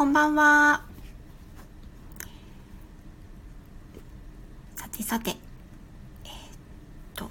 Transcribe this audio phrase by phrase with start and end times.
[0.00, 0.80] こんばんは。
[4.74, 5.36] さてさて、えー、っ
[7.14, 7.28] と、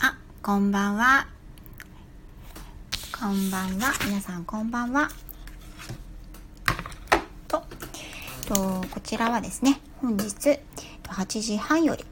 [0.00, 1.26] あ、こんばんは。
[3.20, 3.92] こんばんは。
[4.06, 5.08] 皆さんこんばんは。
[7.48, 7.64] と、
[8.46, 8.54] と
[8.88, 10.60] こちらはですね、本日
[11.08, 12.04] 8時半より、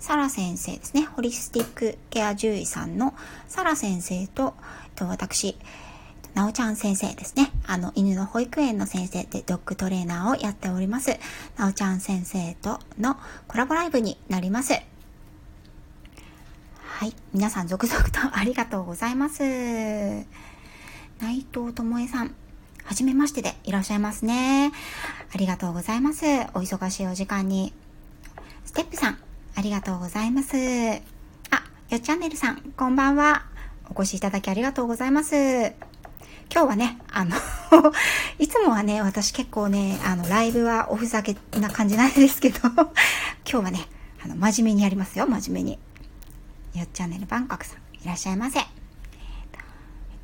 [0.00, 3.14] サラ先生ですね、ホリスティックケア獣医さんの
[3.46, 4.54] サラ先生と、
[4.96, 5.56] と私、
[6.34, 7.52] なおちゃん先生ですね。
[7.66, 11.16] あの、犬の保育園の先生でドッグトレーナーをやっております。
[11.56, 13.16] なおちゃん先生との
[13.46, 14.72] コラボライブになります。
[16.82, 17.14] はい。
[17.32, 19.42] 皆さん続々とありがとうございます。
[19.42, 20.26] 内
[21.52, 22.34] 藤智恵さん。
[22.84, 24.72] はじめましてでいらっしゃいますね。
[25.32, 26.24] ありがとうございます。
[26.54, 27.72] お忙しいお時間に。
[28.64, 29.18] ステップさん、
[29.54, 30.56] ありがとうございます。
[30.56, 31.00] あ、よ
[31.96, 33.46] っチャンネルさん、こんばんは。
[33.88, 35.93] お越しいただきありがとうございます。
[36.52, 37.36] 今日はね、あの
[38.38, 42.92] いつもはね、私結構ね、あの、ライブはおふざけな感じなんですけど 今
[43.44, 43.88] 日はね、
[44.24, 45.78] あの、真面目にやりますよ、真面目に。
[46.74, 48.58] よっチャンネルバンコクさん、いらっしゃいませ。
[48.58, 48.66] えっ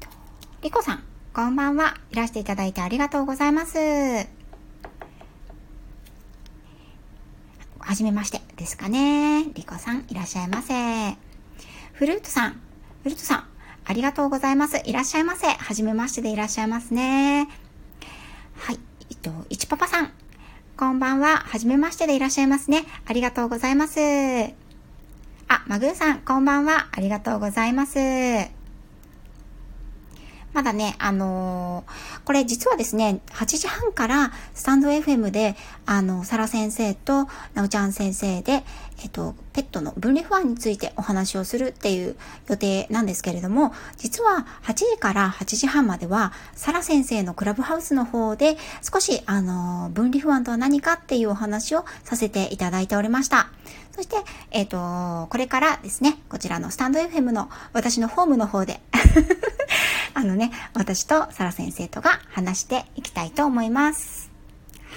[0.01, 0.09] と、
[0.63, 1.97] リコさん、こんばんは。
[2.11, 3.79] いらしていただいてありがとうございます。
[7.79, 9.45] はじめましてですかね。
[9.55, 11.17] リコさん、いらっしゃいませ。
[11.93, 12.61] フルートさん、
[13.03, 13.50] フルートさん、
[13.85, 14.81] ありがとうございます。
[14.85, 15.49] いらっしゃいませ。
[15.49, 17.49] はじめましてでいらっしゃいますね。
[18.57, 18.79] はい。
[19.11, 20.13] えっと、いちパパさん。
[20.77, 21.39] こんばんは。
[21.39, 22.85] はじめましてでいらっしゃいますね。
[23.07, 23.99] ありがとうございます。
[25.49, 26.89] あ、マグーさん、こんばんは。
[26.93, 27.99] ありがとうございます。
[30.53, 38.63] まだね、あのー、これ実はですね、8時半からスタンド FM で、あの、サラ先生となおちゃん先生で、
[39.03, 42.17] えっと、ペットの分離不安についてお話をするっていう
[42.49, 53.49] 予定なんですけれども、実は8時から8時半までは、サラ先生のクラブハウスの方で、少し、あの、分離不安とは何かっていうお話をさせていただいておりました。
[53.93, 54.17] そして、
[54.51, 58.81] えっ、と、これからですね、こちらのスタンド FM の私のホームの方で
[60.15, 64.31] あのね、私とサラ先生とが話していきたいと思います。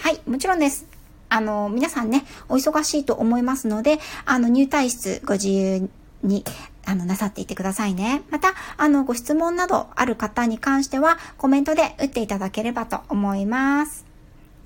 [0.02, 0.86] はい、もちろんです。
[1.30, 5.90] あの、皆さんね、お忙しいと思いますので、あの、入退室ご自由
[6.22, 6.46] に、
[6.86, 8.22] あの、なさっていってくださいね。
[8.30, 14.06] また、あの、ご質問などある方に関しては、コメントで打っていただければと思います。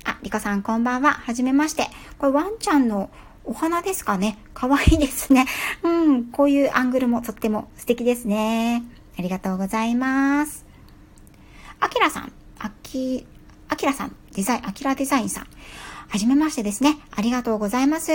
[0.04, 1.12] あ、リカさんこんばんは。
[1.12, 1.88] はじめまして。
[2.18, 3.10] これワンちゃんの
[3.44, 4.38] お花ですかね？
[4.52, 5.46] かわいいですね。
[5.82, 8.82] うん、こういうアングルもとっても素敵ですね。
[9.18, 10.66] ありがとうございます。
[11.80, 13.26] あきらさん、あき、
[13.68, 15.46] あきらさん、デザイン、あきらデザインさん。
[16.08, 16.98] はじめましてですね。
[17.14, 18.12] ありがとうございます。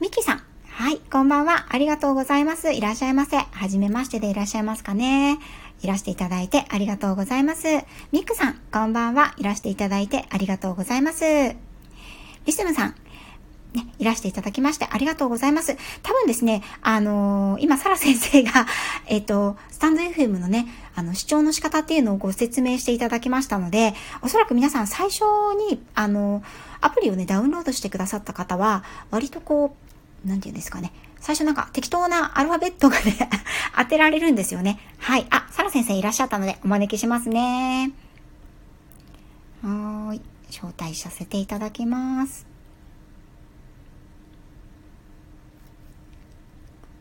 [0.00, 0.42] みきさん。
[0.66, 1.66] はい、こんばんは。
[1.70, 2.72] ありがとうございます。
[2.72, 3.36] いらっしゃいませ。
[3.36, 5.38] はじめましてでいらっしゃいますかね。
[5.82, 7.66] いらしていただいてありがとうございます。
[8.12, 9.34] ミックさん、こんばんは。
[9.38, 11.24] いらしていただいてありがとうございます。
[12.46, 12.94] リスムさん、
[13.74, 15.76] ね、いらしていただきましてありがとうございます。
[16.02, 18.66] 多分ですね、あのー、今、サラ先生が、
[19.06, 25.22] えっ、と、スタンド FM のね、あの、視聴の仕方っていうのをご説明していただきましたので、おそらく皆さん最初
[25.70, 26.42] に、あの、
[26.80, 29.76] アプリをね、ダウンロードしてくださった方は、割とこ
[30.24, 30.92] う、なんて言うんですかね。
[31.20, 33.16] 最初なんか適当なアルファベットがね
[33.76, 34.78] 当てられるんですよね。
[34.98, 35.26] はい。
[35.30, 37.92] あ、サラ先生いらっしゃったので、お招きしますね。
[39.62, 40.20] はーい。
[40.50, 42.46] 招待させていただきます。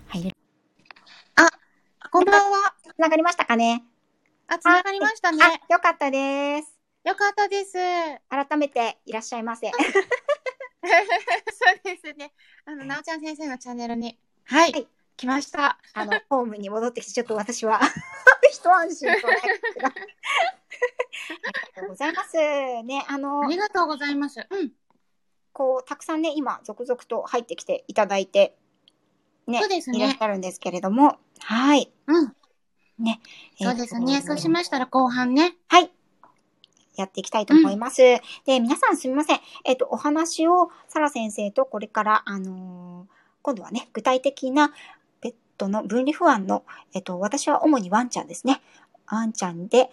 [0.09, 0.35] 入れ
[1.35, 1.49] あ、
[2.17, 2.73] こんばんは。
[2.81, 3.83] つながりましたかね？
[4.47, 5.37] あ、つながりましたね。
[5.69, 6.75] よかったです。
[7.03, 7.77] よかったです。
[8.27, 9.69] 改めていらっしゃいませ。
[9.77, 9.77] そう
[11.83, 12.33] ですね。
[12.65, 14.17] あの、なおちゃん先生のチャンネルに。
[14.45, 14.71] はい。
[14.71, 15.77] はい、来ました。
[15.93, 17.79] あの、ホームに戻ってきて、ちょっと私は
[18.51, 19.45] 一安心と、ね、あ
[19.75, 19.91] りが
[21.75, 22.35] とうございます。
[22.81, 24.43] ね、あの、ありがとうございます。
[24.49, 24.71] うん。
[25.53, 28.57] こう、たくさんね、今、続々と入ってきていただいて、
[29.45, 29.99] ね、そうですね。
[29.99, 31.91] いらっしゃるんですけれども、はい。
[32.07, 32.33] うん。
[32.99, 33.19] ね。
[33.61, 34.21] そうですね。
[34.21, 35.55] そうしましたら後半ね。
[35.67, 35.91] はい。
[36.95, 38.01] やっていきたいと思います。
[38.01, 39.39] うん、で、皆さんすみません。
[39.65, 43.13] えっ、と、お話を、サラ先生とこれから、あのー、
[43.43, 44.73] 今度はね、具体的な
[45.21, 48.61] ペットの分離不安の、えっ、と、私は主にワンちゃんですね。
[49.09, 49.91] ワンちゃんで、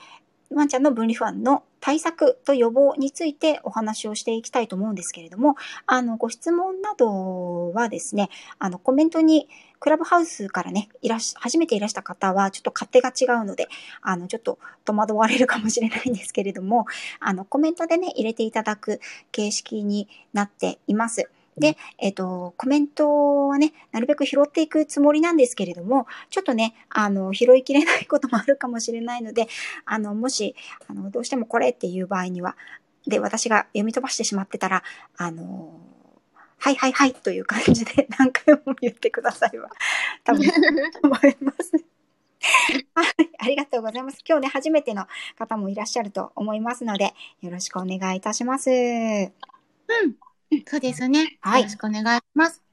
[0.50, 5.56] ワンちゃんの分離不安の対策と予防についてお話をしていきたいと思うんですけれども、
[5.86, 9.48] あの、ご質問などはですね、あの、コメントに、
[9.80, 13.68] クラブハウスからね、いらし、初めていらした方は、ちょっと勝手が違うので、
[14.00, 16.86] あの、ちょっと戸惑われるかもしれないんですけれども、
[17.20, 19.00] あの、コメントでね、入れていただく
[19.30, 21.28] 形式になっています。
[21.56, 29.46] で、えっ、と、コメントはね、なるべく拾っていくつもりなんですけれども、ちょっとね、あの、拾いきれないこともあるかもしれないので、
[29.84, 30.56] あの、もし、
[30.88, 32.56] あの、どうしてもこれっていう場合には、
[33.06, 34.82] で、私が読み飛ばしてしまってたら、
[35.16, 35.80] あの、
[36.58, 39.68] はいはいはいという感じで 何回も言ってくださいわ。
[40.24, 40.46] 多分、
[41.02, 41.72] 思います。
[42.94, 44.18] はい、ありがとうございます。
[44.26, 45.06] 今日ね、初めての
[45.38, 48.70] 方もいらっしゃると思いますので、よろしくお願いいたします。
[48.70, 49.30] うん。
[50.66, 51.38] そうですね。
[51.40, 52.64] はいよろしくお願いします。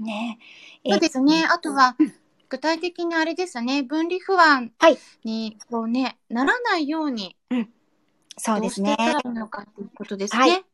[0.00, 0.38] ね
[0.84, 1.44] えそうですね。
[1.44, 1.94] あとは、
[2.48, 7.36] 具体的にあれですね、分離不安はいに、こうね、ならないように、
[8.36, 9.10] そうですねどうしてい。
[9.10, 10.40] ったらいいのかということですね。
[10.40, 10.64] はい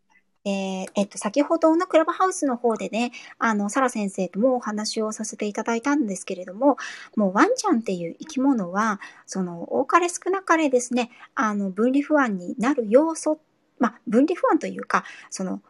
[0.49, 6.77] えーえっと、先ほどのクラブハウスの方でね、あの、サラ先生ともお話をさせていただいたんですけれども、
[7.17, 13.41] もうワンちゃんっていう生き物は、その、多かれ少なかれですね、あの、分離不安になる要素、
[13.79, 15.63] まあ、分離不安というか、その、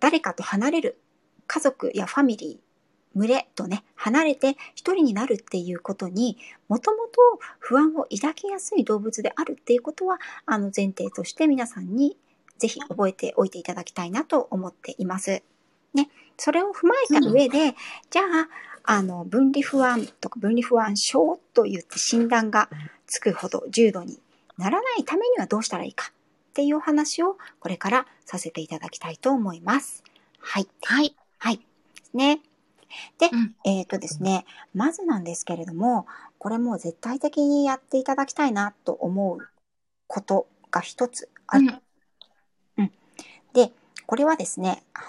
[0.00, 0.98] 誰かと離れる、
[1.46, 12.16] 家族やファミリー、群れとね、離れて一人になるっていうことに、もともと不安を抱きやすい動物であるっていうことは、あの、前提として皆さんに
[12.58, 15.42] ぜひ覚えておいていただきたいなと思っています。
[15.94, 16.10] ね。
[16.36, 17.74] それを踏まえた上で、
[18.10, 18.48] じゃあ、
[18.84, 22.68] あの、分離不安とか分離不安症と言って診断が
[23.06, 24.20] つくほど重度に
[24.56, 26.12] ならないためにはどうしたらいいか
[26.48, 30.02] っていうお話をこれからさせていただきたいと思います。
[30.40, 30.68] はい。
[30.82, 31.14] はい。
[31.38, 31.60] はい。
[32.14, 32.40] ね。
[33.18, 36.06] で、うんえっ、とですね、まずなんですけれども、
[36.38, 39.46] これもう絶対的にやっていただきたいなと思う
[40.06, 41.74] ことが一つある
[42.76, 42.92] うん。
[43.52, 43.72] で、
[44.06, 45.06] これはですね、あの、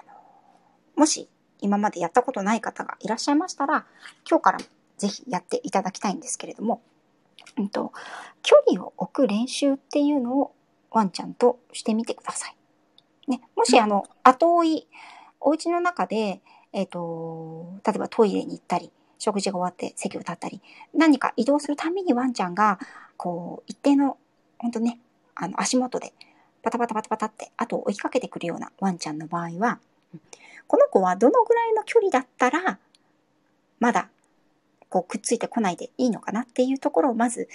[0.96, 1.30] もし
[1.62, 3.86] 今までやったことない方がいらっしゃいましたら、
[4.30, 4.60] 今日から
[4.98, 6.82] ぜひやっていただきたいんですけれども、
[7.58, 7.94] うんと、
[8.44, 10.52] 距離を置く練習っていうのを
[10.92, 12.56] ワンちゃんとしてみてください。
[13.30, 14.88] ね、もしうんあの、後追い、
[15.40, 16.42] お家の中で、
[16.74, 20.62] えっ、と、例えばトイレに行ったり、食事が終わって席を立ったり、
[20.94, 22.80] 何か移動するためにワンちゃんが、
[23.18, 24.18] こう、一定の、
[24.58, 25.00] 本当ね、
[25.36, 26.14] あの、足元で、
[26.62, 29.80] パタパタパタパタって後を追いかけてくるようなワンちゃんの場合は、
[30.68, 32.80] この子はどのぐらいの距離だったら、
[33.80, 34.10] まだ、
[34.90, 37.48] こう、くっついてこないでいいのかなっていうところを、まず、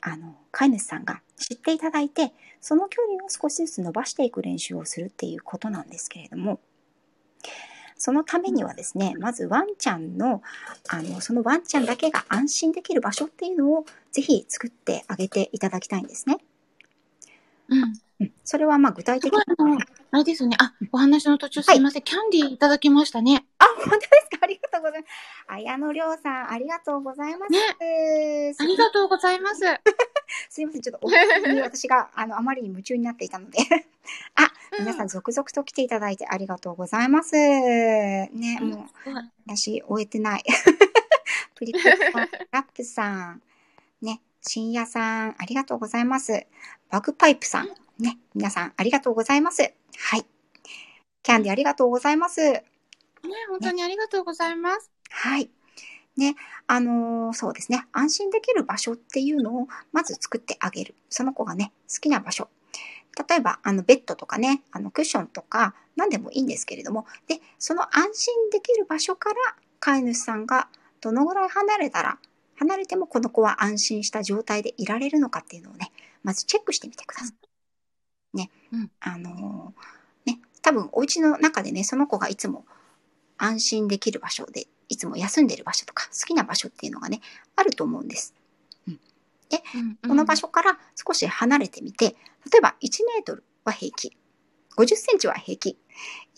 [0.00, 6.60] あの、飼い主さんが知っていただいて、その距離を少しずつ伸ばしていく練習をするっていうことなんですけれども、
[7.98, 10.42] そのためにはですね、まずワンちゃんの、
[10.88, 16.38] あの、そのワンちゃんだけが安心できる場所っていうのをぜひ作ってあげていただきたいんですね。
[17.68, 17.82] うん。
[18.18, 19.38] うん、それはまあ具体的に
[20.10, 20.56] あれですね。
[20.58, 22.02] あ、お話の途中すいません。
[22.02, 23.44] キャンディーいただきましたね。
[23.58, 24.06] あ、本当で
[24.86, 25.12] ございます。
[25.48, 27.52] 綾野亮さん、ありがとうございます。
[28.54, 29.60] すありがとうございます。
[30.50, 31.08] すいません、ちょっと
[31.62, 33.58] 私があのあまりに夢中になっていたので。
[34.36, 37.34] あ、皆さん続々と来ていただいてありがとうございます。
[37.34, 38.30] ね、
[38.60, 39.10] うんもう
[39.46, 40.44] 私終えてない。
[41.54, 41.84] プリプリ
[42.50, 43.42] ラップさん、
[44.02, 46.46] ね、深夜さん、ありがとうございます。
[46.90, 47.68] バグパイプさん、
[47.98, 49.62] ね、皆さんありがとうございます。
[49.62, 50.26] はい。
[51.22, 52.62] キャンディありがとうございます。
[53.26, 54.90] ね、本当にありがとうございます。
[55.10, 55.50] はい。
[56.16, 56.34] ね、
[56.66, 57.86] あのーそうですね。
[57.92, 60.94] 安心できる場所っていうのをまず作ってあげる。
[61.10, 62.48] その子がね、好きな場所。
[63.28, 69.36] 例えば、あの、ベッドとかね、あの、クッションとか、何でもいいんですけれども、で、その安心できる場所から、
[69.80, 70.68] 飼い主さんが
[71.00, 72.18] どのぐらい離れたら、
[72.56, 75.92] 離れてもこの子は安心した状態でいられるのかっていうのをね、
[76.22, 78.36] まずチェックしてみてください。
[78.36, 78.50] ね。
[78.72, 82.66] うんあのーね、多分お家の中でね、その子がいつも
[83.38, 87.20] 安心できる場所で、いつも休んでる場所とか、好きな場所っていうのがね、
[87.56, 88.34] あると思うんです。
[88.38, 88.90] う
[89.78, 92.16] んこの場所から少し離れてみて、
[92.50, 94.16] 例えば1メートルは平気。
[94.76, 95.78] 50センチは平気。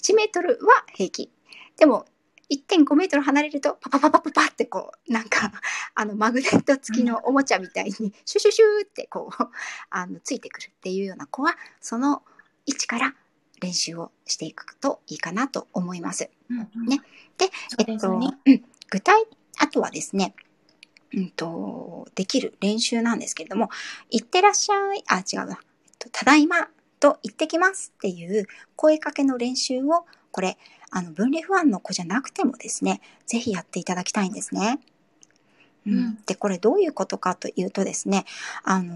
[0.02, 1.31] 1メートルは平気。
[1.76, 2.07] でも、
[2.50, 5.52] 1.5メートル離れると、パパパパパパってこう、なんか、
[5.95, 9.45] あの、マグネット付きのおもちゃみたいに、シュシュシューってこう、
[9.90, 12.23] あの、ついてくるっていうような子は、その
[12.64, 13.14] 位置から
[13.61, 16.31] 練習をしていくといいかなと思います。
[16.50, 17.00] うんうんね
[17.37, 17.53] で、ね。
[17.79, 19.27] えっと、うん具体、
[19.59, 20.35] あとはですね、
[21.15, 23.71] うんと、できる練習なんですけれども、
[24.11, 26.69] いってらっしゃい、あ、違うな、えっと、ただいま
[27.00, 28.47] と行ってきますっていう
[28.77, 30.59] 声かけの練習を、これ、
[30.91, 34.81] あの、分離不安の子じゃなくてもですね、ぜひやっていただきたいんですね。
[35.87, 38.27] うんうんで、これどういうことかというとですね、
[38.62, 38.95] あの、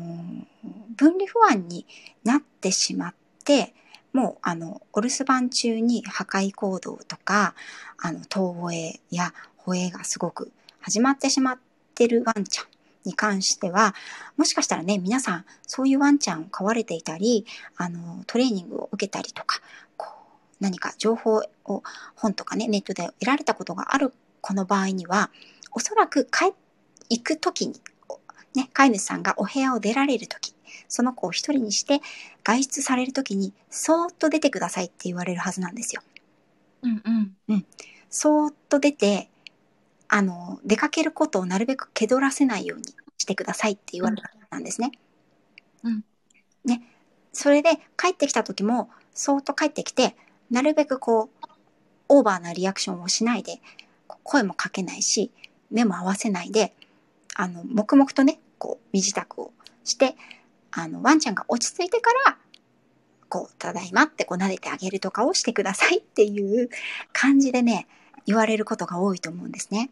[0.97, 1.87] 分離不安に
[2.25, 3.15] なってしまっ
[3.45, 3.75] て、
[4.13, 7.55] もう、あの、お留守番中に破壊行動とか、
[7.99, 9.33] あの、遠吠えや
[9.65, 11.59] 吠えがすごく始まってしまっ
[11.95, 12.67] てるワンちゃん
[13.05, 13.95] に関しては、
[14.37, 19.61] もしかしたらね、皆さん、そういうワンちゃんを飼われていたり、あの、トレーニングを受けたりとか、
[19.97, 21.83] こう、何か情報を
[22.15, 25.31] 本とかね、ネットで得られたことがあるこの場合には、
[25.73, 26.53] おそらく帰、
[27.09, 27.81] 行くときに、
[28.55, 30.55] ね、飼い主さんがお部屋を出られるとき、
[30.89, 32.01] その子を一人にして
[32.45, 36.03] 外出されるときに、そーっと出てくださいって言われるはずなんですよ。
[36.83, 37.67] うんうん。
[38.11, 39.31] そーっと出て、
[40.09, 42.85] あの、出かけることをなるべく気取らせないように
[43.19, 44.17] してくださいって言われ
[44.51, 44.93] たんですね。
[45.83, 46.05] うん。
[46.65, 46.83] ね。
[47.33, 50.17] それで帰ってきた時も、そーっと帰ってきて、
[50.51, 51.47] なるべくこう、
[52.11, 53.61] オーバーなリアクションをしないで、
[54.23, 55.31] 声もかけないし、
[55.71, 56.75] 目も合わせないで、
[57.35, 59.53] あの、黙々とね、こう、身支度を
[59.83, 60.15] して、
[60.71, 62.39] あの、ワンちゃんが落ち着いてから、
[63.29, 66.71] こう、ただいまってこう撫でてあげるとかをしてくださいっていう
[67.13, 67.89] 感じでね、
[68.25, 69.91] 言われることが多いと思うんですね。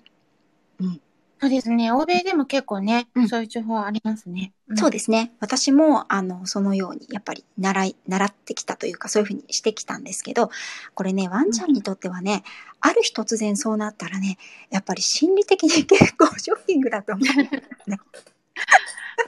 [1.40, 1.90] そうですね。
[1.90, 4.52] 欧米でも結構ね、うんそういう情報ありますね。
[4.68, 5.32] でそうですね。
[5.40, 10.50] 私も、あの、そのように、やっぱり、習い、習ってきたというか、そういうふうにしてきたんですけど、
[10.94, 12.44] これね、ワンちゃんにとってはね、
[12.80, 14.36] ある日突然そうなったらね、
[14.70, 17.90] やっぱり心理的に結構ショッキングだと思う。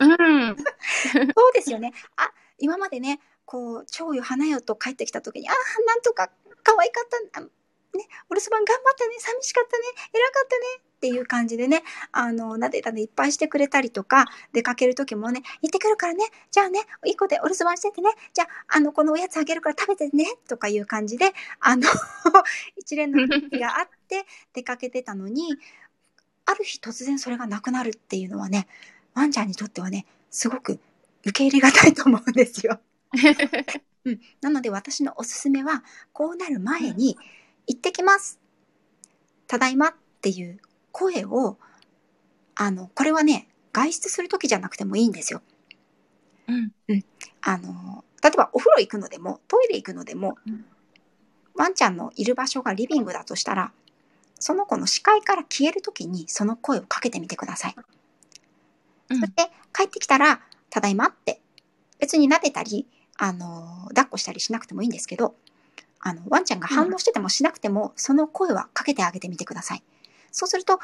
[0.00, 0.56] うん。
[1.36, 1.92] そうですよね。
[2.16, 5.54] あ、今までね、こう、蝶よ花よと帰ってきた時に、ああ、
[5.86, 6.30] なんとか
[6.62, 9.84] 可愛かった、あね、お留守番頑張ったね、寂しかったね、
[10.14, 10.64] 偉かったね
[10.96, 21.82] っていう感じでね、あの、なでたでいっぱいしてくれたりとか、出かける時もね、行ってくるからね、じゃあね、いい子でお留守番しててね、じゃあ、あの、このおやつあげるから食べてね、とかいう感じで、あの、
[22.76, 24.24] 一連の日があって
[24.54, 25.58] 出かけてたのに、
[26.46, 28.68] ある日突然それがなくなるっていうのはね、
[29.14, 30.80] ワンちゃんにとってはね、すごく
[31.24, 32.80] 受け入れがたいと思うんですよ。
[34.04, 34.20] うん。
[34.40, 37.16] なので私のおすすめは、こうなる前に、
[37.66, 38.40] 行ってきます。
[39.46, 41.58] ただいまっていう声を、
[42.54, 45.42] あの、これはね、外出する時じゃなくてもいいんですよ。
[46.48, 46.72] うん。
[47.42, 50.64] あの、例えばお風呂行くのでも、トイレ行くのでも、うん
[51.54, 53.72] ワンちゃんのいる場所がリビングだとしたら、
[54.38, 57.74] その子の視界から消える時にその声をかけてみてください。
[59.12, 60.40] うんそして帰ってきたら、
[60.70, 61.40] ただいまって、
[61.98, 65.34] 別に撫でたり、あの、抱っこしたりしなくてもいいんですけど、
[66.00, 69.82] あの、ワンちゃんが反応しててもしなくても、その声はかけてあげてみてください。
[70.30, 70.78] そうすると、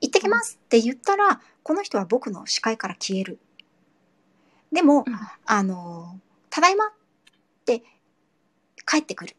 [0.00, 3.38] 行ってきますって言ったら、この人は僕の視界から消える。
[4.72, 6.90] でも、うんあの、ただいまっ
[7.64, 7.82] て
[8.86, 9.34] 帰ってくるっ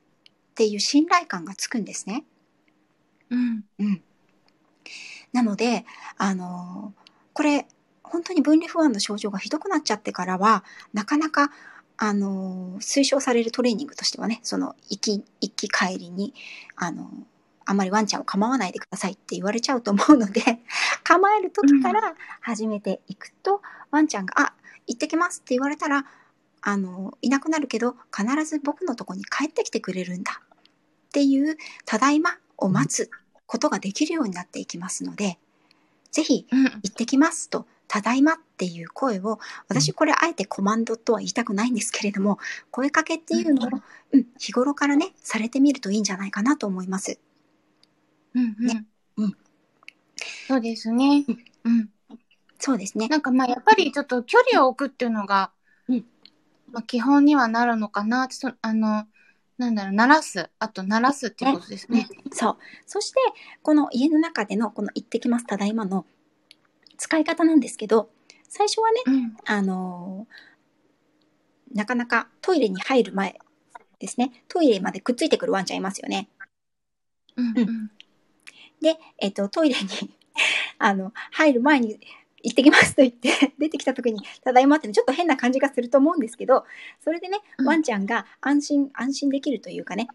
[0.55, 2.25] ていう信頼感がつくんですね。
[3.29, 3.65] うん。
[3.79, 4.01] うん。
[5.33, 5.85] なので、
[6.17, 6.93] あの、
[7.33, 7.67] これ、
[8.09, 11.51] 本当に分離不安の症状がひどくなっちゃってからは、なかなか、
[11.97, 16.33] あの、推奨されるトレーニングとしてはね、その、行き、行き帰りに、
[16.75, 17.09] あの、
[17.65, 20.41] あんまりワンちゃんを構わないでくださいって言われちゃうと思うので、
[21.03, 24.53] 構える時から始めていくと、ワンちゃんが、あ、
[24.87, 26.05] 行ってきますって言われたら、
[26.61, 33.09] あの、いなくなるけど、必ず僕のとこに帰ってきてくれるんだっていう、ただいまを待つ
[33.45, 35.39] ことができるようになっていきますので、
[36.11, 36.63] ぜひ、うん。
[36.63, 42.39] 行ってきますと、ただいまっていう声を、私これあえてコマンドとは言いたくないんですけれども、
[42.71, 43.69] 声かけっていうのを、
[44.13, 47.19] うん、日頃からね、されてみるといいんじゃないかなと思います。
[48.33, 48.55] うん。
[48.65, 48.85] ね
[49.17, 49.37] うん
[50.47, 51.25] そうですね。
[51.63, 51.89] うん。
[52.59, 53.07] そうですね。
[53.07, 55.51] なんかまあやっぱりちょっと距離を置くっていうのが、
[55.87, 56.05] うん
[56.71, 59.05] まあ基本にはなるのかなそあの、
[59.57, 60.49] なんだろう、鳴らす。
[60.59, 62.07] あと鳴らすっていうことですね。
[62.31, 62.57] そう。
[62.85, 63.19] そして、
[63.61, 66.05] この家の中でのこの行ってきます、ただいまの
[66.97, 68.09] 使い方なんですけど、
[68.47, 69.37] 最初はね、うん。
[69.45, 70.55] あのー
[71.75, 73.37] なかなかトイレに入る前
[73.99, 76.29] ですね、トイレまでくっついてくるワンちゃんいますよね。
[77.35, 77.47] うん。
[77.47, 77.91] うん。
[78.81, 79.87] で、えっ、と、トイレに、
[80.79, 81.99] あの、入る前に、
[82.43, 86.65] 行ってきますと言って、 出てきた時に、ただいまってねちょっと変な感じがすると思うんですけど、
[87.03, 90.07] それでね、うんワンちゃんが安心、安心できるというかね、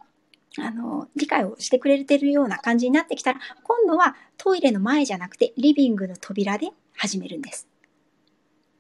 [0.59, 7.69] あの、理解をしてくれてるような感じになってきたら、今度はトイレの前じゃなくて、リビングの扉で始めるんです。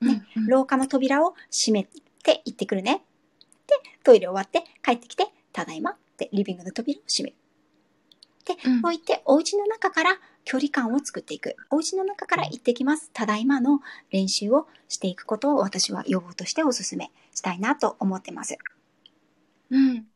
[0.00, 0.46] ねうん。
[0.46, 1.84] 廊下の扉を閉め
[2.22, 3.02] て行ってくるね。
[3.66, 7.36] で、トイレ終わって帰ってきて、ただいまってリビングの扉を閉める。
[8.44, 11.56] で、言ってお家の中から距離感を作っていく。
[11.70, 13.10] お家の中から行ってきます。
[13.12, 18.58] ただいまの練習をしていくことを私は予防としてお勧めしたいなと思ってます。
[19.70, 20.09] うん。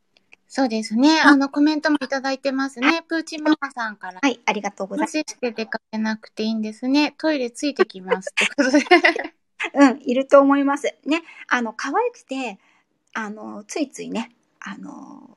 [0.56, 1.20] そうですね。
[1.20, 3.02] あの、コメントもいただいてますね。
[3.08, 4.20] プーチンママさんから。
[4.22, 7.12] はい、ありがとうござい無視して出かけなくていいんですね。
[7.18, 8.30] トイレついてきます。
[8.30, 8.78] ってことで。
[8.78, 8.84] ます。
[9.74, 10.94] うん、いると思います。
[11.04, 12.60] ね、あの、可愛くて、
[13.14, 14.30] あの、ついついね、
[14.60, 15.36] あの、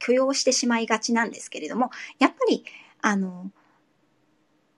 [0.00, 2.62] 許容してしまいがちなんですけれども、やっぱり、
[3.00, 3.50] あの、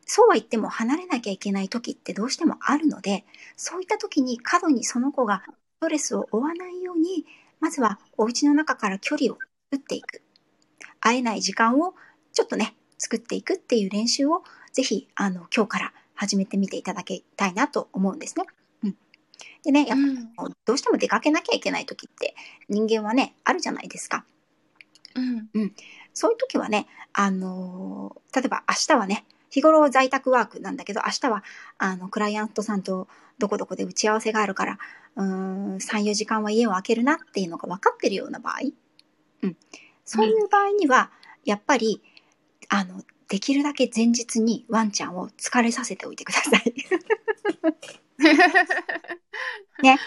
[0.07, 3.25] そうは言っても離れなきゃいけない時ってどうしてもあるので、
[3.57, 5.43] そういった時に過度にその子が
[5.79, 7.27] ストレスを負わないように、
[7.59, 9.39] まずはお家の中から距離を
[9.71, 10.23] 作っていく。
[11.01, 11.95] 会えない時間を
[12.33, 18.45] ちょっとね、作っていくっていう練習をぜひ、あの、今日から始めてみていただきたいなと思うんですね。
[18.83, 18.97] うん。
[19.63, 19.99] でね、やっ
[20.37, 22.35] ぱ、どうしても出かけなきゃいけない時って
[22.69, 24.25] 人間はね、あるじゃないですか。
[25.15, 25.49] うん。
[25.55, 25.73] うん。
[26.15, 31.45] そういう時はね、あのー、例えば明日はね、日頃在宅ワークなんだけど、明日は、
[31.79, 33.07] あの、クライアントさんと
[33.39, 34.79] どこどこで打ち合わせがあるから、
[35.17, 38.59] うーん、3、4時間は家を空けるなっていうのが分かってるような場合、
[39.43, 39.57] うん。
[40.05, 41.11] そういう場合には、
[41.45, 42.03] やっぱり、
[42.69, 46.75] あの、できるだけ前日にワンちゃんを疲れさせておいてください。
[49.83, 49.99] ね。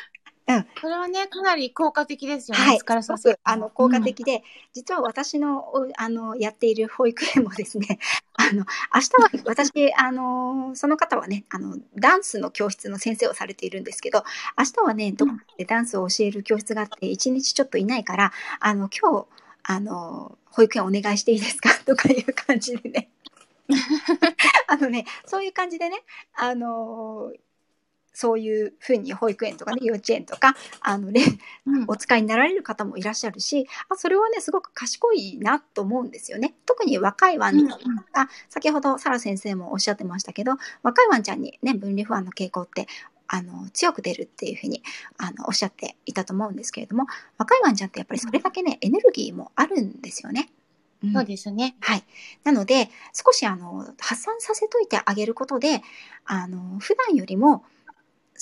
[0.47, 0.65] うん。
[0.81, 2.63] それはね、かなり効果的ですよね。
[2.63, 2.77] はい。
[2.77, 4.41] 疲れさせあの、効果的で、うん、
[4.73, 5.65] 実は私の、
[5.97, 7.99] あの、やっている保育園もですね、
[8.35, 14.23] あの、明日は 私、あの、その方はね、あの、ダンスの教室の先生をされているんですけど、
[14.57, 19.27] 明日はね、どこでダンスを教える教室があって、一日ちょっといないから、あの、今日、
[19.63, 21.69] あの、保育園お願いしていいですか？
[21.85, 23.09] とかいう感じでね。
[24.67, 26.03] あのね、そういう感じでね、
[26.35, 27.31] あの
[28.13, 31.21] そういうふうに保育園とかね、幼稚園とか、あのね、
[31.65, 36.53] うん、お使いになられる方もいらっしゃるし、あそれはね、すごく賢いなと思うんですよね。
[36.65, 40.53] 特に若いワンちゃん、うん、あ先ほどサラ先生もおっしゃってましたけど、
[40.83, 42.87] 若いワンちゃんにね、分離不安の傾向って、
[43.27, 44.83] あの、強く出るっていうふうに、
[45.17, 50.49] あの、おっしゃっていたと思うんですけれども、若いワンちゃんってやっぱりそれだけね、エネルギーもあるんですよね。
[51.11, 51.75] そうですね。
[51.81, 52.03] はい。
[52.43, 55.81] なので、少しあの、発散させといてあげることで、
[56.25, 57.65] あの、普段よりも、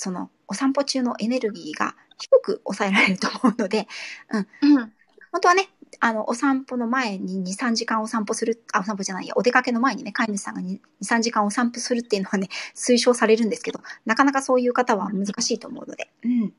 [0.02, 3.86] そのお散歩中のエネルギーが低く抑えられると思うので、
[4.30, 4.76] うん。
[4.76, 4.92] うん、
[5.30, 5.68] 本当はね、
[6.00, 16.52] あの、お散歩の前に2、3時間お散歩する、あ、お散歩じゃないや、お出かけの前にね、飼い主さんが2、3時間お散歩するっていうのはね、推奨されるんですけど、なかなかそういう方は難しいと思うので、うん。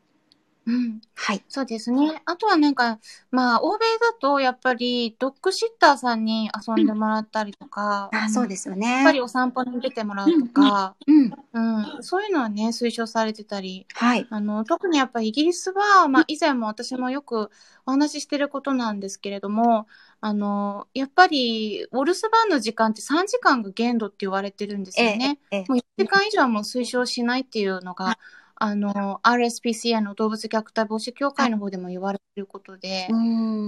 [0.66, 1.02] うん。
[1.16, 1.44] はい。
[1.50, 2.22] そうですね。
[2.26, 3.00] あとはなんか、
[3.32, 8.88] まあ、欧米だと、やっぱり、ドッグシッターさんに遊んでもらったりとか、あ、そうですよね。
[8.88, 14.26] やっぱりお散歩に出てもらうとか、うん、うん、そういうのはね、推奨されてたり、はい。
[14.30, 17.50] あの、特にやっぱりイギリスは、まあ、以前も私もよく
[17.86, 19.88] お話ししてることなんですけれども、
[20.22, 25.40] あの、やっぱり、お留守番の時間って3時間が限度って言われてるんですよね。
[25.52, 28.18] ええ、もう1時間以上はもう推奨しないっていうのが、
[28.56, 33.08] あの、RSPCA の動物虐待防止協会の方でも言われてることで。
[33.10, 33.16] う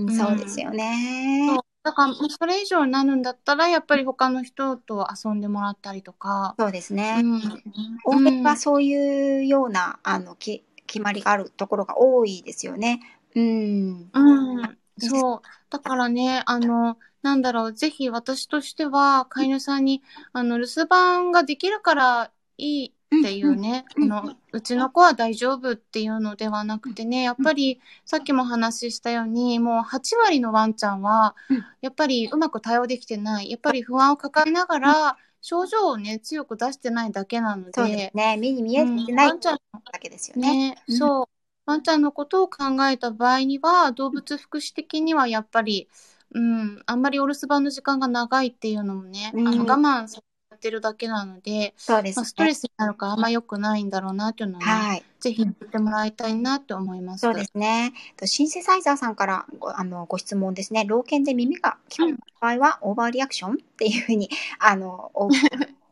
[0.06, 1.48] ん、そうですよね。
[1.48, 1.58] そう。
[1.84, 6.56] だから、それ以上になるんだったら、やっぱり他の人と遊んでもらったりとか。
[6.58, 7.22] そうですね。
[7.24, 7.64] うん。
[8.06, 13.02] 欧米はそういうような、あの、き、決まりがあるところが多いですよね。
[13.36, 14.10] うん。
[14.14, 14.78] うん。
[14.98, 15.42] そう。
[15.70, 31.36] だからね、あの、なんだろう、ぜひ私としては、飼い主さんに、あの、留守番ができるからいいっていうね、あの、うちの子は大丈夫っていうのではなくてね、やっぱりさっきも話したように、もう8割のワンちゃんは、
[31.82, 33.50] やっぱりうまく対応できてない。
[33.50, 37.84] やっぱり不安を抱えながら、症状をね、強く出してないだけなので。
[37.84, 38.12] ね。
[38.14, 39.58] 目に見えてない、ワンちゃん
[39.92, 40.70] だけですよね。
[40.70, 41.26] ねそう。
[41.66, 45.88] ワンちゃんのことを考えた場合には、動物福祉的にはやっぱり、
[46.32, 50.22] うん、あんまりお留守番の時間が長いっていうのもね、うん、あの我慢さ
[50.66, 57.22] ってるだけなので、そうです、ね、まあ、ストレスになるからあんま良くないんだろうなっていうのは、ね、はい、ぜひ言ってもらいたいなって思います。
[57.22, 57.94] そうですね。
[58.24, 60.86] シンセサイザーさんからごあのご質問ですね。
[60.88, 65.12] 老犬で耳が聞こえる場合は、オーバーリアクションっていうふうに、 あの、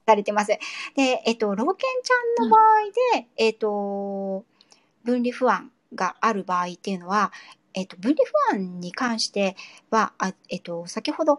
[0.08, 0.48] されてます。
[0.48, 2.62] で、えっと、老犬ちゃんの場合
[3.14, 4.44] で、うん、えっと、
[5.04, 7.32] 分離不安がある場合っていうのは、
[7.76, 9.56] えっと、分離不安に関して
[9.92, 11.38] は、あえっと、先ほど、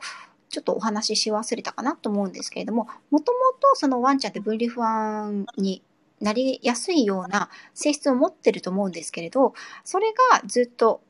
[0.55, 5.83] ちょっとお話しし忘れたかなと思うんですけれども、もともとそのワンちゃんって分離不安に
[6.21, 9.53] なりやすいような性質を持ってると思うんですけれど、
[9.85, 11.01] それがずっと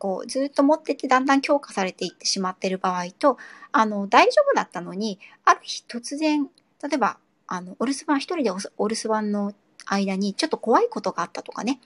[0.00, 3.38] こうずっと持っててだんだん強化されていってしまってる場合と、
[3.70, 6.50] あの、大丈夫だったのに、ある日突然、
[6.82, 9.54] 例えば、あの、お留守番、一人でお留守番の
[9.86, 11.78] 間にちょっと怖いことがあったとかね、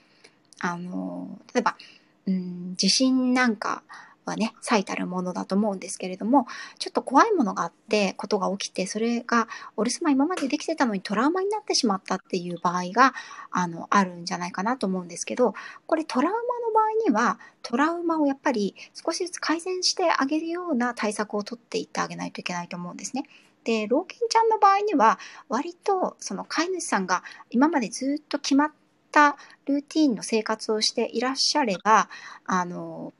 [0.59, 1.77] あの、例えば、
[2.25, 3.83] うん、地震なんか
[4.25, 13.13] はね、最たるものだと思うんですけれども、ちょっと怖いものがあって、ことが起きて、それがお留守番今までできてたのにトラウマになってしまったっていう場合が、
[13.51, 15.53] あの、あるんじゃないかなと思うんですけど、
[15.85, 23.23] これトラウマの場合には、トラウマをやっぱり少しずつ改善してあげるような対策をとっていってあげないといけないと思うんですね。
[23.63, 28.71] で、老犬ちゃんの場合には、割とその飼い主さんが今までずっと決まっ
[29.11, 32.09] たルーティンの生活をしていらっしゃれば、
[32.45, 33.13] あの、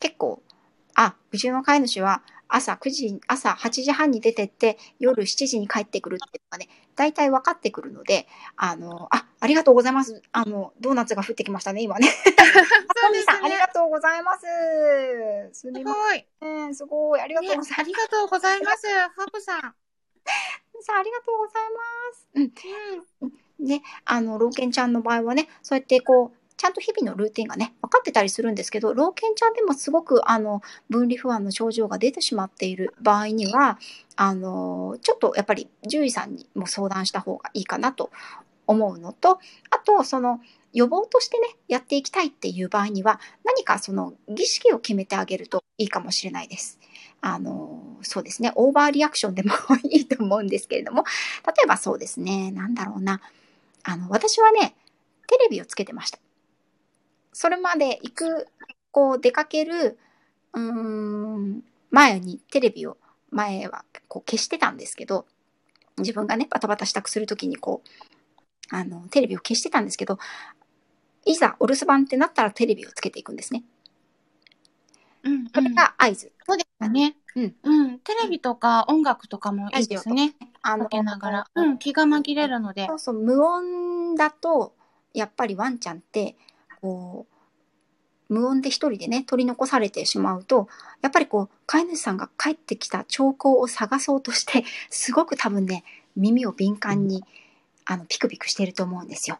[0.00, 0.42] 結構、
[0.94, 10.22] あ、うちの飼い主は朝9時、朝8時半に出てって夜7時に帰ってくるっていうのがね、大体分かってくるので、あの、あ、ありがとうございます。
[10.32, 12.08] あの、ドーナツが降ってきましたね、今ね。
[12.92, 13.72] そうトミですさん、ありがね。
[13.72, 14.46] とうございます。
[15.52, 16.26] すすみまごい。
[16.40, 16.74] せん。
[16.74, 17.20] すごい。
[17.20, 17.80] ありがとうねございます。
[17.80, 18.88] ありがとうございます。
[18.88, 19.74] ハブさん。
[20.82, 22.28] さんありがとうございます。
[22.34, 22.52] うん。
[23.20, 23.66] うん。
[23.66, 33.78] ね、あの、老犬ちゃんの場合はね、そうやってこう、ちゃんと日々のルーティンがね、分かってたりするんですけど、老犬ちゃんでもすごく、あの、分離不安の症状が出てしまっている場合には、
[34.14, 38.10] あの、ちょっとやっぱり獣医さんにも相談した方がいいかなと
[38.66, 39.38] 思うのと、
[39.70, 40.40] あと、その、
[40.74, 46.78] 予防としてね、やっていきたいっていう場合には、何かその儀式を決めてあげるといいかもしれないです。
[47.22, 51.04] あの、そうですね、オーバーリアクションでもいいと思うんですけれども、
[51.46, 53.22] 例えばそうですね、なんだろうな。
[53.82, 54.76] あの、私はね、
[55.26, 56.18] テレビをつけてました。
[57.32, 58.48] それまで行く、
[58.90, 59.98] こう出かける、
[60.52, 62.96] うーん、前にテレビを、
[63.30, 65.26] 前はこう消してたんですけど、
[65.98, 70.18] 自分がね、バタバタ支度するときにこう、あの、テレビを消してたんですけど、
[71.24, 73.64] いざお留守番ってなったらテレビをつけていくんですね。
[75.22, 75.48] うん。
[75.54, 76.32] それが合図。
[76.46, 77.16] そうですね。
[77.36, 77.54] うん。
[77.62, 77.98] うん。
[78.00, 80.34] テレビとか音楽とかもいいですね。
[80.62, 81.46] あかけながら。
[81.54, 81.78] うん。
[81.78, 82.94] 気が紛れるのでそ。
[82.94, 84.74] うそう、無音だと、
[85.12, 86.36] やっぱりワンちゃんって、
[86.80, 90.68] こう、無音で一人でね、取り残されてしまうと、
[91.02, 95.84] やっぱりこう、飼い主さんが帰ってきた兆候を探そうとして、すごく多分ね、
[96.16, 97.24] 耳を敏感に、
[97.84, 99.38] あの、ピクピクしてると思うんですよ。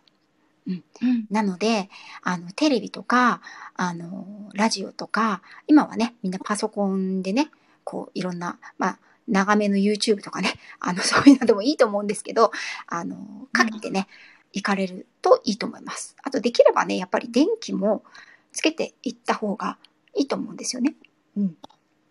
[0.66, 1.26] うん。
[1.30, 1.88] なので、
[2.22, 3.40] あの、テレビとか、
[3.74, 7.50] あの、ラジオとか、今はね、みんなパソコンでね、
[7.84, 8.98] こう、いろんな、まあ、
[9.28, 12.50] 長めの YouTube とかね、あの、そういうのでもいいと思うんですけど、
[12.86, 13.16] あの、
[13.52, 14.08] かけてね、
[14.52, 16.16] 行かれるといいと思います。
[16.22, 18.02] あと、できればね、やっぱり電気も
[18.52, 19.78] つけていった方が
[20.16, 20.94] いいと思うんですよね。
[21.36, 21.56] うん。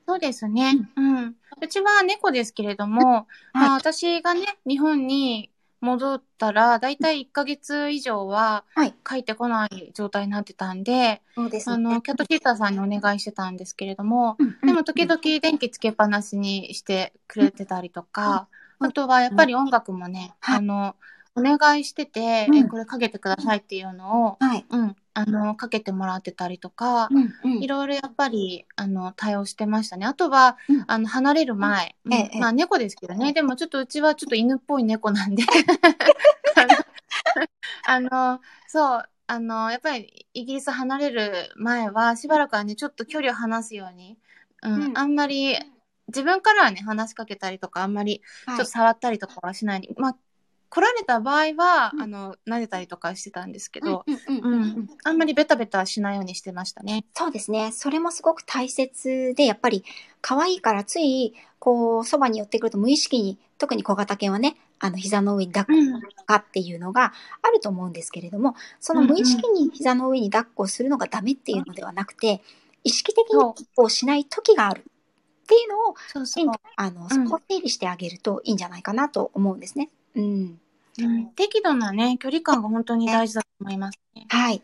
[0.07, 0.89] そうですね。
[0.95, 1.35] うん。
[1.61, 8.93] うちは猫ですけれども、まあ私がね、日本に戻ったら、だいたい1ヶ月以上ははい。
[9.05, 11.75] 帰ってこない状態になってたんで、そうですね。
[11.75, 18.47] あの、キャットシーターさんにお願いしてたんですけれども、うん、でも時々電気つけっぱなしにしてくれてたりとか、
[18.79, 20.95] あとはやっぱり音楽もね、はいあの、
[21.39, 22.55] お願いしてて、うん。
[22.57, 24.65] え、これかけてくださいっていうのを、はい。
[24.69, 27.63] うん、あの、かけてもらってたりとか、うん、うん。
[27.63, 27.67] い。
[27.67, 30.05] ろいろやっぱり、あの、対応してましたね。
[30.05, 30.83] あとは、うん。
[30.87, 32.13] あの、離れる前、うん。
[32.13, 35.43] ええまあ猫ですけどね、でもちょっとうちはちょっと犬っぽい猫なんで、
[37.85, 44.17] あの、そう、あの、やっぱりイギリス離れる前は、しばらくはね、ちょっと距離を離すように、
[44.63, 44.97] うん、うん。
[44.97, 45.55] あんまり、
[46.07, 49.89] 自分からはね、話しかけたりとか、あんまり、ちょっと触ったりとかはしない。
[49.97, 50.17] まあ、
[50.69, 54.05] 来られた場合は、うんあの、撫でたりとかしてたんですけど、
[55.03, 57.05] あんまりベタベタしないようにしてましたね。
[57.15, 57.71] そうですね。
[57.71, 59.83] それもすごく大切で、やっぱり
[60.21, 66.01] 可愛いからつい、こう、そばに寄ってくると無意識に、特に小型犬はね、あの、膝の上に抱っうん。
[66.01, 72.41] こかっていうのがあると思うんですけれども、その無意識に膝の上に抱っこするのがダメっていうのではなくて、
[72.83, 74.83] 意識的にそうこうしない時があるっ
[75.47, 75.95] ていうのを。
[76.77, 79.89] あの、んそこを整理してあげるといいんじゃないかなと思うんですね。
[80.15, 80.59] うん。
[80.99, 84.25] うん、適度なね、距離感が本当に大事だと思いますね。
[84.29, 84.61] はい。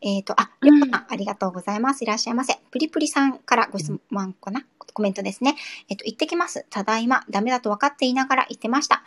[0.00, 2.02] えっ、と、あ、うんりょうこさん、ありがとうございます。
[2.02, 2.58] いらっしゃいませ。
[2.70, 4.64] プリプリさんからご質問かな？
[4.92, 5.56] コメントですね。
[5.88, 6.66] えっ、と、行ってきます。
[6.70, 9.02] ただいま、ダメだと分かっていながら行ってました。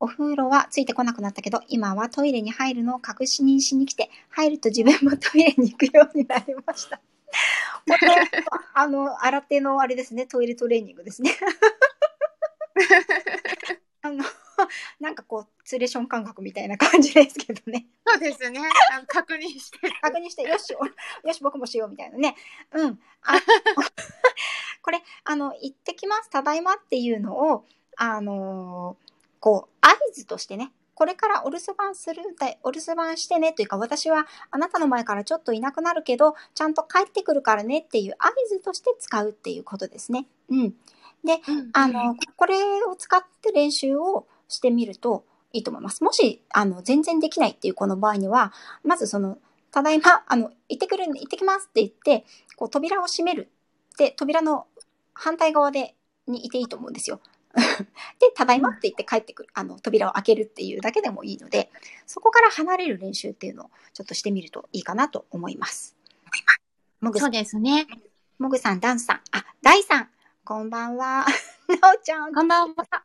[0.00, 7.00] お風呂はついてこなくなったけど、今はトイレに入るのを確認しに来て、入ると自分もトイレに行くようになりました。
[7.86, 8.30] これ、
[8.74, 11.30] あの、新手のあれですね、トイレトレーニングですね。
[14.02, 14.24] あの、
[15.00, 17.86] なんかこう、ツーレーション感覚みたいな感じですけどね。
[18.06, 18.60] そうですね。
[18.92, 19.78] あの確認して。
[20.00, 22.36] 確認して、よし、およし、僕もしようみたいなね。
[22.72, 23.00] うん。
[23.22, 23.40] あ
[24.82, 27.64] これ、あの、行ってきます、ただいまっていうのを、
[27.96, 29.04] あのー
[29.44, 40.26] こう、合図としてね、これからお留守番するんだい、お留守番してねというか、私はあなたの前からちょっといなくなるけど、ちゃんと帰ってくるからねっていう合図として使うっていうことですね。
[40.48, 40.70] うん。
[41.24, 41.40] で、
[41.74, 46.02] あの、これを使って練習をしてみるといいと思います。
[46.02, 49.38] もし、あの、全然できないっていうこの場合には、まずその、
[49.70, 52.24] ただいま、あの、行ってくる行ってきますって言って、
[52.56, 53.50] こう、扉を閉める。
[53.98, 54.66] で、扉の
[55.12, 55.94] 反対側で、
[56.26, 57.20] にいていいと思うんですよ。
[58.18, 59.48] で、ただいまって言って帰ってくる。
[59.54, 61.70] あの、扉を開けるっていうだけでもいいので、
[62.06, 65.96] そこから離れる練習っていうのをちょっとしてみるといいかなと思います。
[67.00, 67.86] もぐさ、そうんですね。
[68.38, 70.08] もぐさん、ダンスさん、あ、ダイさん、
[70.44, 71.26] こんばんは。
[71.80, 73.04] なおちゃん、こんばんは。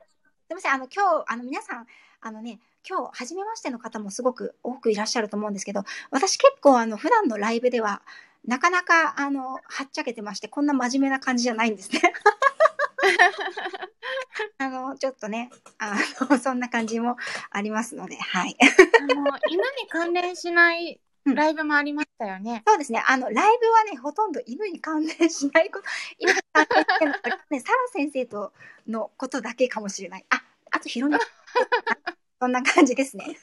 [0.49, 1.85] すみません、あの、今日、あの、皆さん、
[2.21, 8.01] あのね、今日、初めましての方もすごく多くいらっしゃると思うんですけど、私結構、あの、普段のライブでは、
[8.47, 12.01] なかなか、あの、はっちゃけてまして、こんな真面目な感じじゃないんですね。
[14.57, 15.95] あの、ちょっとね、あ
[16.27, 17.15] の、そんな感じも
[17.51, 18.57] ありますので、はい。
[18.59, 18.65] あ
[19.03, 22.63] の、犬に関連しないライブもありましたよね。
[22.65, 23.03] そうですね。
[23.07, 25.85] あの、ライブはね、ほとんど犬に関連しないこと、
[26.17, 28.53] 犬に関連してるのはね、サラ先生と
[28.87, 30.25] のことだけかもしれない。
[30.29, 31.17] あ、あとヒロミ。
[32.41, 33.37] そんな感じですね。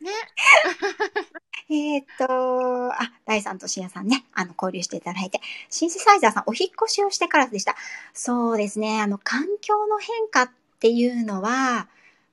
[0.00, 0.12] ね。
[1.68, 7.74] えーっと、あ、第3と深夜さんね、あの、交流していただいて、シンセサイザーさん、お引っ越しをしてからでした。
[8.12, 11.88] そうですね、あの、環境の変化っていうのは、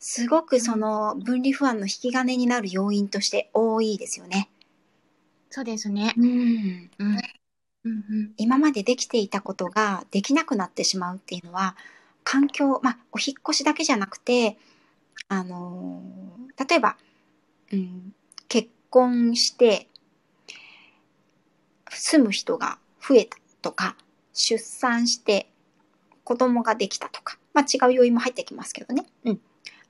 [0.05, 4.49] すごくその分離不安の引き金になる要因として多いですよね。
[5.49, 6.13] そうですね。
[6.17, 6.25] うん。
[6.99, 7.17] うん。
[7.85, 8.33] うんうん。
[8.35, 11.77] 今までできていたことができなくなってしまうっていうのは、
[12.25, 14.57] 環境、まあ、お引っ越しだけじゃなくて、
[15.29, 16.97] あのー例えば、
[17.71, 18.13] うん、
[18.49, 19.87] 結婚して、
[21.89, 23.95] 住む人が増えたとか、
[24.33, 25.47] 出産して
[26.25, 29.05] 子供ができたとか、まあ、違う要因も入ってきますけどね。
[29.23, 29.39] うん。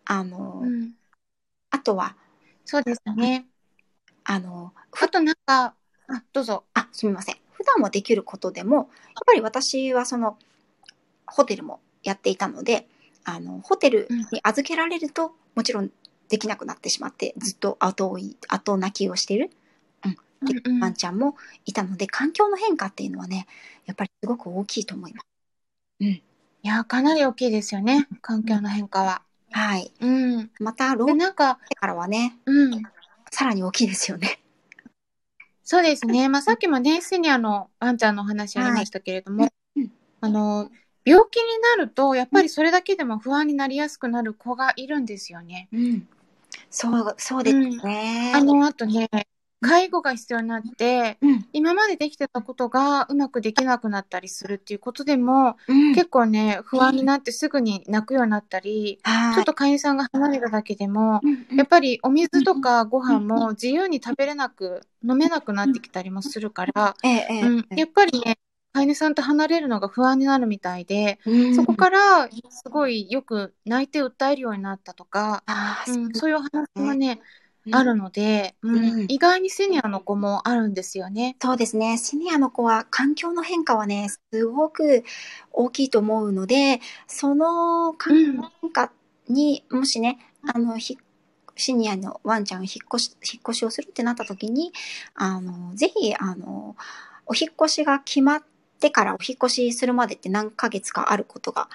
[0.06, 0.94] あのーうん。
[1.72, 2.16] あとは、
[2.66, 3.46] そうですね。
[4.26, 5.76] あのあとなんか、
[6.08, 6.66] あ、どうぞ。
[6.74, 7.36] あ、すみません。
[7.54, 8.86] 普段はできることでも、やっ
[9.26, 10.38] ぱり私はその、
[11.26, 12.88] ホテルもやっていたので、
[13.24, 15.92] あの、ホテルに預けられると、もちろん
[16.30, 19.50] できなくなってしまって、ずっと後追い、後泣きをしている、
[20.42, 21.36] うんうんワンちゃんも
[21.66, 23.48] いたので、環境の変化っていうのはね、
[23.86, 25.28] やっぱりすごく大きいと思います。
[26.64, 28.08] いや、かなり大きいですよね。
[28.22, 29.22] 環境の変化は。
[29.54, 29.92] はい。
[30.02, 30.52] うん。
[30.60, 32.84] また、ロで、ーなんか、テからはね、うん。
[33.32, 34.40] さらに大きいですよね。
[35.64, 36.28] そうですね。
[36.28, 40.72] まあ、さっきもね、シニアのワンちゃんのお話ありましたけれども、はいうんあの、
[41.06, 45.68] 病気になると、やっぱりそれだけでも不安になりやすくなる子がいるんですよね。
[45.74, 46.08] うん。
[46.70, 48.32] そう、そうですね。
[48.34, 49.10] あの、あとね、
[49.64, 55.96] 介護が必要になって、うん、今までできてたことがうまくできなくなったりするっていうことでも、うん。
[55.96, 61.58] 結構ね、不安になってすぐに泣くようになったり、はいちょっと飼い主さんが離れただけでも、うんうん。
[61.58, 68.38] やっぱりお水とかご飯も自由に食べれなく、飲めなくなってきたりもするから、うん、やっぱりね、
[68.74, 71.56] 飼い主さんと離れるのが不安になるみたいで、うん。
[71.56, 75.44] そこからすごいよく泣いて訴えるようになったとか、
[76.14, 77.20] そういう話がね、うん
[77.72, 81.38] あるので、うんうん意外にシニアの子もあるんですよね。
[81.42, 81.98] そうですね。
[81.98, 85.04] シニアの子は環境の変化はね、すごく
[85.52, 88.92] 大きいと思うので、その環境の変化
[89.30, 90.20] に、もしね、
[90.54, 90.98] あの、ひ
[91.56, 94.74] シニアのワンちゃんが引っ越し、引っ越しをするってなった時に、
[95.16, 96.76] あの、ぜひ、あの、
[97.26, 98.44] お引っ越しが決まっ
[98.80, 101.70] てからお引っ越しするまでって何ヶ月かあることが、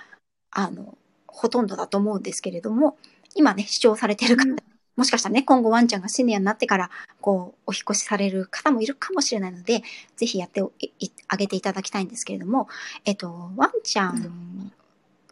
[0.50, 2.98] あの、ほとんどだと思うんですけれども、
[3.34, 4.67] 今ね、視聴されてる方、うん
[4.98, 9.84] もしかしたらね、今後ワンちゃんがシニアになってから、こう、お引っ越しされる方もいるかもしれないので、
[10.16, 10.60] ぜひやって
[11.28, 12.68] あげていただきたいんですけれども、
[13.04, 14.72] えっと、ワンちゃん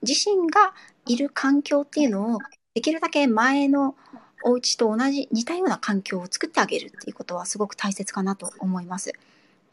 [0.03, 0.73] 自身が
[1.07, 2.39] いる環境っていうのを、
[2.75, 3.97] できるだけ前の
[4.45, 9.15] お家と同じ、似たような環境を作ってあげるっていうことはすごく大切かなと思います。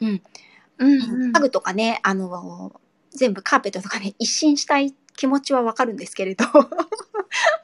[0.00, 0.22] うん。
[0.78, 2.80] うんうん家具とかね、あの、
[3.12, 6.46] 全部カーペットとかね、一新したい気持ちはわかるんですけれど、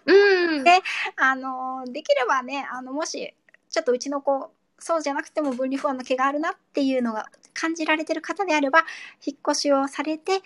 [0.06, 0.64] うん。
[0.64, 0.80] で
[1.16, 3.34] あの、できればね、あの、もし、
[3.70, 8.84] ちょっとうちの子、そうじゃなくても分離不安の毛があるなっていうのが感じられてる方であれば、
[9.24, 10.40] 引っ越しをされて、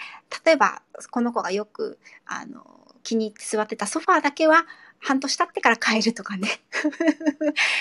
[0.44, 2.66] 例えば、この子がよく、あの、
[3.02, 4.66] 気に入って座ってたソファーだけは、
[5.04, 6.48] 半年経ってから変えるとかね、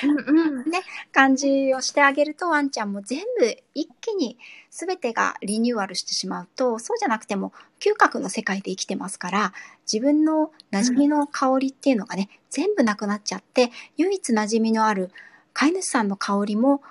[0.03, 0.65] うんうん
[1.13, 4.37] 感じをしてあげると、ワンちゃんも全部一気に
[4.69, 9.53] 全てがリニューアルしてしまうと、そうじゃなくても、嗅覚の世界で生きてますから、
[9.91, 15.09] 自分の馴染みの香りっていうのがね、全部なくなっちゃって、唯一馴染みのある
[15.53, 16.81] 飼い主さんの香りも、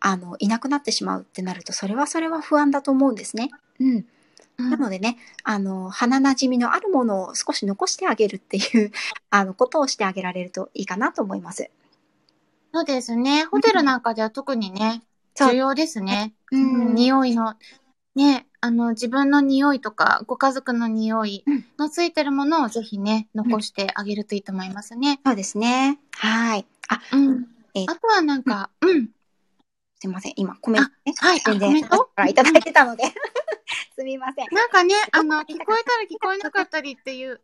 [0.00, 3.50] あの、いなくなってしまうってなると、それはそれは不安だと思うんですね。
[3.78, 4.04] うん。
[4.60, 8.92] うんなのでね、あの、鼻馴染みのあるものを少し残してあげるっていう、
[9.30, 11.70] あの、ことをしてあげられるといいかなと思います。
[12.72, 13.44] そうですね。
[13.44, 15.02] ホテルなんかでは特にね、
[15.34, 16.34] 重要ですね。
[16.52, 17.54] うんうん匂いの、
[18.14, 25.20] ね、あの、自分の匂いとか、ご家族の匂いうんのついてるものをぜひね、残してあげるといいと思いますね。
[25.24, 25.98] そうですね。
[26.12, 26.66] はい。
[26.88, 27.46] あ、うん。
[27.74, 29.08] えーあとはなんか、うん。
[30.00, 30.32] すいません。
[30.36, 31.14] 今、コメントね。
[31.18, 31.96] はい、あ全然、コメント？
[31.96, 33.04] 私からいただいてたので。
[34.00, 34.46] すみません。
[34.54, 37.42] なんかね、あの、聞こえたら聞こえなかったりっていう、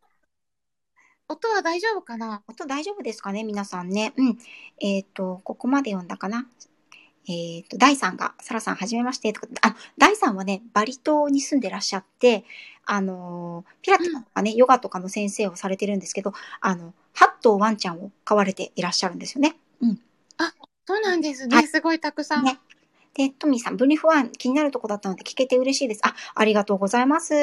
[1.28, 2.42] 音は大丈夫かな？
[2.48, 4.14] 音大丈夫ですかね皆さんね。
[4.16, 4.38] うん。
[4.80, 6.48] えっ、と、ここまで読んだかな？
[7.28, 9.34] えっ、と、ダイさんが、サラさん、はじめまして。
[9.34, 12.44] とかあ、ダイさんはね、バリ島に住んでらっしゃって、
[12.86, 19.56] あのーピラティスとかね、ヨガとかの先生をされてるんですけど、あの、8頭ワンちゃんを飼われていらっしゃるんですよね。
[20.86, 21.66] そうなんですはね。
[21.66, 22.44] すごいたくさん。
[22.44, 22.60] ね
[23.16, 26.02] で、トミーさん、分離不安気になるとこだったので聞けて嬉しいです。
[26.04, 27.34] あ、ありがとうございます。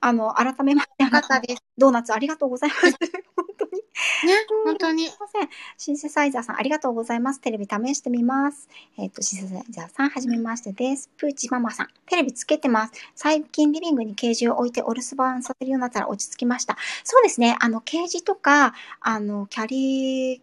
[0.00, 1.64] あの、改めまして、よかったです。
[1.76, 2.82] ドーナツありがとうございます。
[3.34, 3.82] 本当に。
[4.24, 4.34] ね、
[4.64, 5.18] 本当にすい。
[5.18, 5.48] ません。
[5.76, 7.40] シンセサイザーさん、ありがとうございます。
[7.40, 8.68] テレビ試してみます。
[8.98, 11.10] えっ、と、シンセサイザーさん、はじめましてです。
[11.16, 12.92] プーチママさん、テレビつけてます。
[13.16, 16.76] 最近リビングにケージを置いてお留守番させるようになったら落ち着きました。
[17.02, 17.56] そうですね。
[17.58, 20.40] あの、ケージとか、あの、キャリー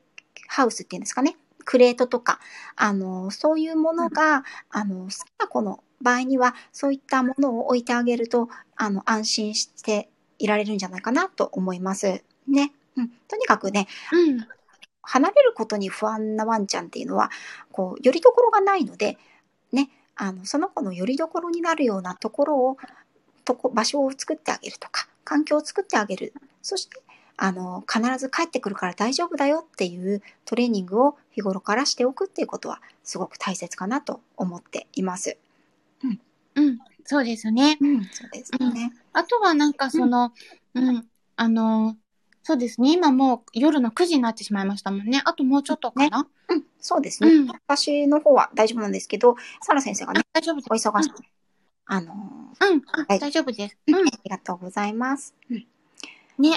[0.48, 1.38] ハウスっていうんですかね。
[1.65, 2.39] クレートとか、
[2.76, 12.23] あの、そういうものが、あの、好きな子の場合には、そういったものを置いてあげると、あの、安心していられるんじゃないかなと思います。
[12.47, 12.73] ね。
[12.95, 13.10] うん。
[13.28, 14.47] とにかくね、うん。
[15.02, 17.30] 離れることに不安なワンちゃんっていうのは、
[17.71, 19.17] こう、よりどころがないので、
[19.71, 22.78] ね、あの、その子のよりどころになるようなところを、
[23.45, 26.34] とこ、場所を作ってあげるとか、環境を作ってあげる。
[26.62, 27.02] そして、
[27.38, 35.38] あの、必ず帰ってくるから大丈夫だよっていうトレーニングを日頃からしておくっていうことは、すごく大切かなと思っています。
[36.56, 36.80] うん。
[37.06, 37.78] そうですね。
[37.82, 38.93] うん、そうですね。
[39.12, 40.32] あとはなんかその、
[40.74, 41.98] うん、あの、
[42.43, 42.93] そうですね。
[42.93, 45.22] 今もう夜の9時になってしまいましたもんね。
[45.26, 46.28] あともうちょっとかな？
[46.50, 47.30] うん、そうですね。
[47.30, 47.48] うん。
[47.48, 50.67] 私の方は大丈夫なんですけど、サラ先生がね、大丈夫です。
[50.69, 51.12] お忙しい。
[51.86, 52.82] あのーうん。
[52.88, 53.78] あはい大丈夫です。
[53.88, 54.12] うん、うんあ。
[54.24, 55.34] りがとうございます。
[55.50, 55.65] うん
[56.38, 56.54] ねうん。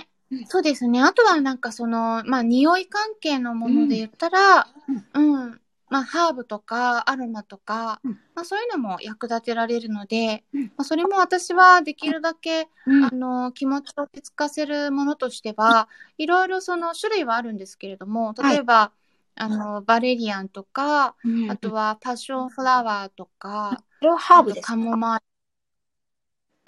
[0.47, 1.03] そうですね。
[1.03, 4.67] あとはなんかその、まあ、匂い関係のもので言ったら、
[5.15, 5.61] うん。
[5.89, 8.13] まあ、ハーブとか、アロマとか、うん。
[8.35, 10.63] まあ、そういうのも役立てられるので、うん。
[10.65, 13.05] まあ、それも私はできるだけ、うん。
[13.05, 18.93] あの、気持ちを落ち着かせるものとしては、いろいろその種類はあるんですけれども、例えば、
[19.37, 21.51] あの、バレリアンとか、うん。
[21.51, 23.85] あとはパッションフラワーとか、
[24.19, 25.21] ハーブですあとカモマイ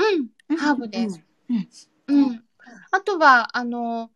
[0.02, 0.18] ル。
[0.50, 1.20] うん、ハーブです。。
[1.48, 1.68] うん。
[2.08, 2.47] うん。
[2.90, 4.10] あとは、あの、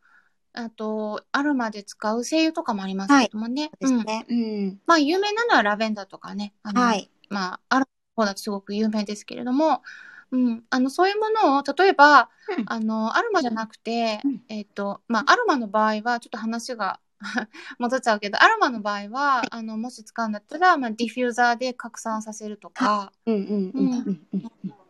[0.54, 3.70] あと、アロマで使う精油とかもありますけどもね。
[3.80, 3.88] うん。
[3.88, 4.26] そうですね。
[4.28, 4.80] うん。
[4.86, 6.52] まあ、有名なのはラベンダーとかね。
[6.62, 7.10] あのはい。
[7.30, 7.86] まあ、アロ
[8.16, 9.82] マの方だとすごく有名ですけれども、
[10.30, 10.64] うん。
[10.70, 17.00] あの、そういうものを、例えば、うんあの、アロマじゃなくて、うんえっ、と、まあ、アロマの場合は、ちょっと話が
[17.78, 23.12] 戻っちゃうけど、アロマの場合は、あの、もし使うんだったら、まあ、ディフューザーで拡散させるとか、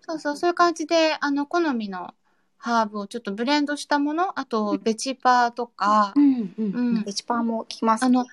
[0.00, 2.14] そうそう、そういう感じで、あの、好みの
[2.62, 7.02] ハーブをちょっとブレンドしたもの、あと、ベチパーとかう、んうんううんん。
[7.02, 8.04] ベチパーも効きます。
[8.04, 8.24] あの、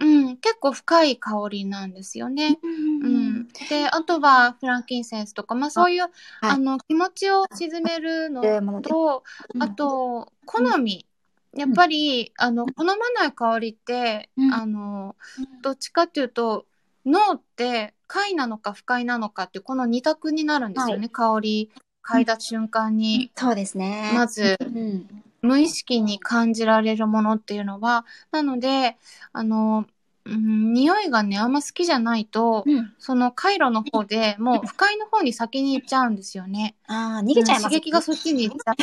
[0.00, 2.58] うん、結構深い香りなんですよね。
[2.60, 3.48] ううんん。
[3.68, 6.06] で、あとはフランキンセンスとか、まあそういう、
[6.40, 8.42] あの、気持ちを沈めるの
[8.82, 9.22] と、
[9.54, 11.06] うんあと、好み。
[11.56, 15.14] やっぱり、あの、好まない香りって、うんあの、
[15.62, 16.66] どっちかっていうと、
[17.06, 21.08] 脳って快なのか不快なのかって、この二択になるんですよね。
[21.08, 21.70] 香り、
[22.04, 24.12] 嗅いだ瞬間に、そうですね。
[24.14, 25.06] まず、うん。
[25.42, 28.96] 無意識に感じられるものっていうのは、なので、
[29.32, 29.86] あの、
[30.26, 32.94] うん、匂いがね、あんま好きじゃないと、うん。
[32.98, 36.74] その回路の方でもう不快の方に先に行っちゃうんですよね。
[36.86, 37.62] ああ、逃げちゃいます。
[37.64, 38.74] 刺激がそっちに行っちゃう。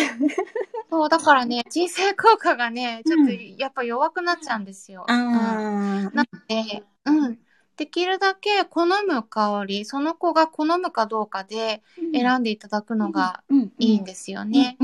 [0.92, 5.06] そう、だからね、人生効果がね、ちょっとやっぱ弱くなっちゃうんですよ。
[5.08, 6.12] あうんあ。
[6.14, 7.40] なので、うん。
[7.82, 11.82] できるだけ好む香り、その子が好むかどうかで
[12.14, 13.72] 選んでいただくのがうん。
[13.80, 14.78] いいんですよね。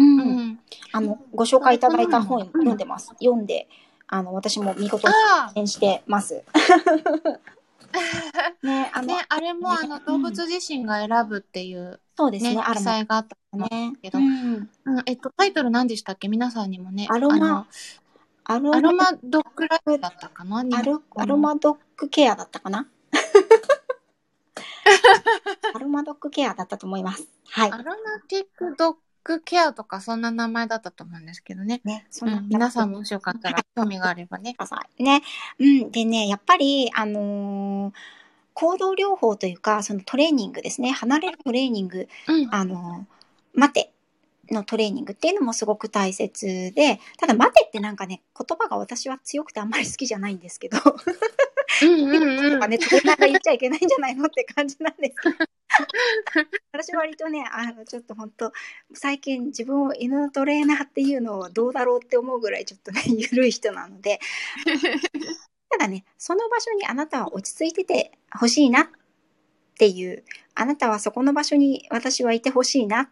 [0.91, 2.75] あの、ご紹介いただいた本読ん。
[2.75, 3.09] でます。
[3.19, 3.67] 読んで、
[4.07, 6.43] あの、私も見事にあ演してます。
[8.63, 14.09] ね、あね、あれもあの動物自身が選ぶっていうね、そうですね、ア記載があったんねですけ。
[14.09, 16.29] ど、うんうん、えっと、タイトル何でしたっけ？
[16.29, 17.05] 皆さんにもね。
[17.11, 17.67] アロマ
[18.43, 20.63] あのアロマドッグライフだったかな？
[21.15, 22.87] アロマドッグケアだったかな？
[25.73, 27.27] アロマドッグケアだったと思います。
[27.49, 27.77] はいア。
[27.77, 27.95] ロマ
[28.27, 31.81] ティックドッグケアとかそんな名前だったと思うんですけどね。
[31.83, 34.55] ね、そうん、皆さんもしよかったら興味があればね。
[34.99, 35.21] ね。
[35.59, 35.91] うん。
[35.91, 37.93] でね、やっぱり、あのー
[38.59, 40.89] 行動療法というか、そのトレーニングですね。
[40.89, 42.47] 離れるトレーニング、うん。
[42.51, 43.93] あのー待て
[44.49, 50.79] のトレーニングっていうのもすごく大切で、ただ待てってなんかね、言葉が私は強くてあんまり好きじゃないんですけど、
[51.81, 55.35] うんうんうんとかね、トレーナーが言っちゃいけないんじゃないのって感じなんですけど。
[56.71, 58.51] 私割とね、あの、ちょっと本当
[58.93, 64.19] 最近自分を犬のトレーナーっていうのはどうだろうって思うぐらいちょっとね、緩い人なので、
[65.69, 68.89] ただね、その場所にあなたは落ち着いててほしいなっ
[69.77, 70.23] ていう、
[70.55, 73.11] あなたはそこの場所に私はいてほしいな。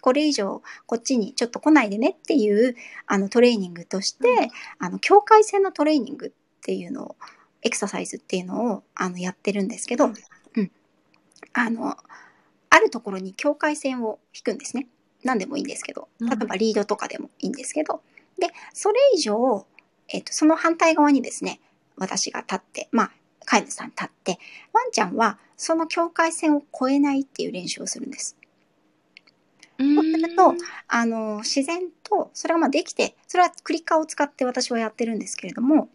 [0.00, 4.48] これ以上こっちにちょっと来ないでねっていうあのトレーニングとして、うん
[4.78, 6.30] あの境界線のトレーニングっ
[6.62, 7.16] ていうのを
[7.62, 10.08] エクササイズっていうのをあのやってるんですけど、う
[10.60, 10.70] ん、
[11.52, 11.96] あの
[12.70, 14.86] あるところに境界線を引くんですね。
[15.24, 16.08] 何でもいいんですけど。
[16.20, 16.28] うん。
[16.28, 18.02] 例えばリードとかでもいいんですけど、
[18.38, 19.66] でそれ以上、
[20.08, 21.60] えっとその反対側にですね
[21.96, 23.10] 私が立ってまあ
[23.44, 24.38] 飼い主さん立って、
[24.72, 28.36] ワンちゃんはその境界線を越えないっていう練習をするんです。
[29.78, 29.94] うん。
[29.94, 30.54] そうすると
[30.86, 35.88] あの、自然と、それがまあできて、それはクリッカーを使って私はやってるんですけれども、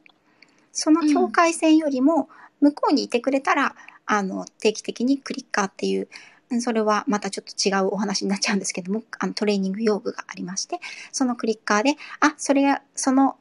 [0.74, 2.28] その境界線よりも
[2.60, 6.10] 向こうにいてくれたら、あの、定期的にクリッカーっていう、
[6.50, 10.80] うんそれはまたちょっと違うお話になっちゃうんですけども、あのトレーニング用具がありまして、
[11.12, 13.38] そのクリッカーで、あ、それが、その、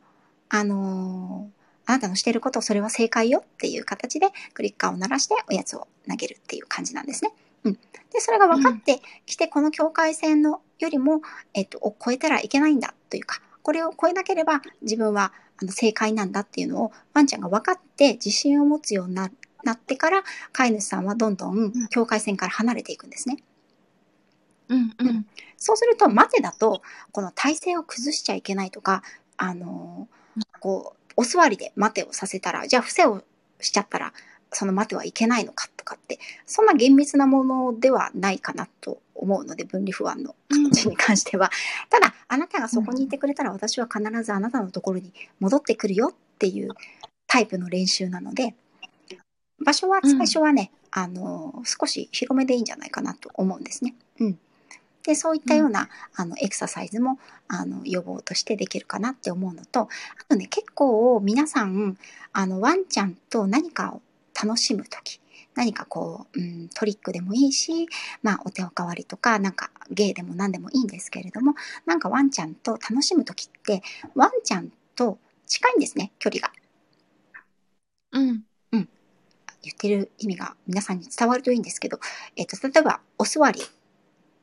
[0.49, 7.33] あのーあなたのしてること、それは正解よっていう形でクリッカーを鳴らしておやつを投げるっていう感じなんですね。
[7.65, 7.73] うん。
[7.75, 11.23] で、それが分かってきて、この境界線のよりも、
[11.55, 19.31] えっと、を超えたらいけないんだというか、これを超えなければ自分はあの正解なんだっていうのをワンちゃんが分かって自信を持つようにな
[19.65, 23.39] なってから、飼い主さんはどんどん境界線から離れていくんですね。
[24.69, 25.27] うんうん。
[25.57, 26.83] そうすると、待てだと、
[27.13, 29.03] この体勢を崩しちゃいけないとか、
[29.37, 30.15] あのー
[30.61, 33.23] こう、お座りで待てをさせたら、じゃあ伏せを
[33.61, 34.13] しちゃったら、
[34.53, 41.51] その待てはいけないのかとかって、そんな厳密なものではないかなと思うので、分離不安の形に関しては。
[41.91, 46.71] ただ、あなたがそこにいてくれたら、私は必ずあなたのところに戻ってくるよっていう
[47.27, 48.55] タイプの練習なので、
[49.65, 53.95] 場所は最初はね、あのー少し広めでいいんじゃないかなと思うんですね。
[54.21, 54.39] うん。
[55.05, 59.89] で、そういったような、あの、エクササイズも、あの、予防としてできるかなって思うのと、あ
[60.29, 61.97] とね、結構皆さん、
[62.33, 64.03] あの、ワンちゃんと何かを
[64.41, 65.21] 楽しむとき、
[65.55, 67.89] 何かこう、うん、トリックでもいいし、
[68.23, 71.55] まあ、お手おかわりとか、なんか芸でも何でもいいんですけれども、
[71.87, 73.83] なんかワンちゃんと楽しむときって、
[74.15, 76.53] ワンちゃんと近いんですね、距離が。
[78.13, 78.43] うん
[79.63, 81.99] 言ってる意味が皆さんに伝わるといいんですけど、
[82.37, 83.61] えっ、と、例えば、お座り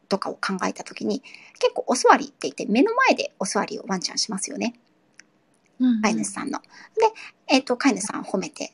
[0.08, 1.22] とかを考えたときに、
[1.60, 4.74] 結構お座りって言って、目の前でお座りをワンちゃんしますよね。
[5.80, 6.60] うん飼い主さんの。
[6.60, 6.66] で、
[7.48, 8.74] えっ、と、飼い主さんを褒めて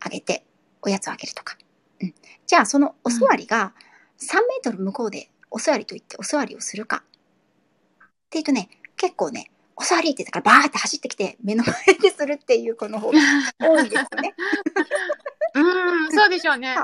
[0.00, 0.44] あげて、
[0.82, 1.56] おやつをあげるとか。
[2.00, 2.14] うん。
[2.46, 3.74] じゃあ、そのお座りが
[4.18, 7.02] 3メートル向こうでお座りと言ってお座りをするか。
[8.02, 13.18] っていうとね、結構ね、お座りって言ってからバーって走ってきて目の前でするっていう子の方が
[13.60, 14.34] 多いんですよね。
[15.54, 15.60] う
[16.08, 16.76] んそうでしょうね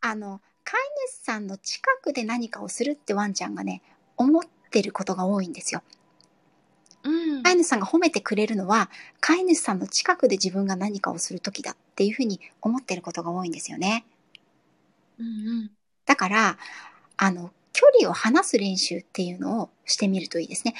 [0.00, 3.82] あの、飼い主さんの近くで何かをするってワンちゃんがね、
[4.16, 5.82] 思ってることが多いんですよ。
[7.08, 8.90] うん飼い主さんが褒めてくれるのは、
[9.20, 14.04] 飼い主さんの近くで自分が何かをするときだっていうふうに思ってることが多いんですよね。
[15.18, 15.70] うん
[16.04, 16.58] だから、
[17.16, 20.74] あの、距離を離す練習っていうのをしてみるといいですね。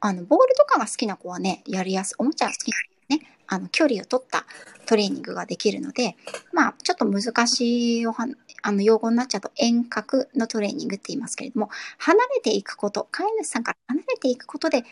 [0.00, 2.70] あの、ボールとかが好きな子はね、やりやすい、おもちゃが好き
[3.10, 4.44] なね、あの、距離を取った
[4.86, 6.16] トレーニングができるので、
[6.52, 8.26] まあ、ちょっと難しいおは
[8.62, 14.84] あの用語になっちゃうと遠隔のトレーニングって言いますけれども、離れていくこと、飼い主さんから離れていくことで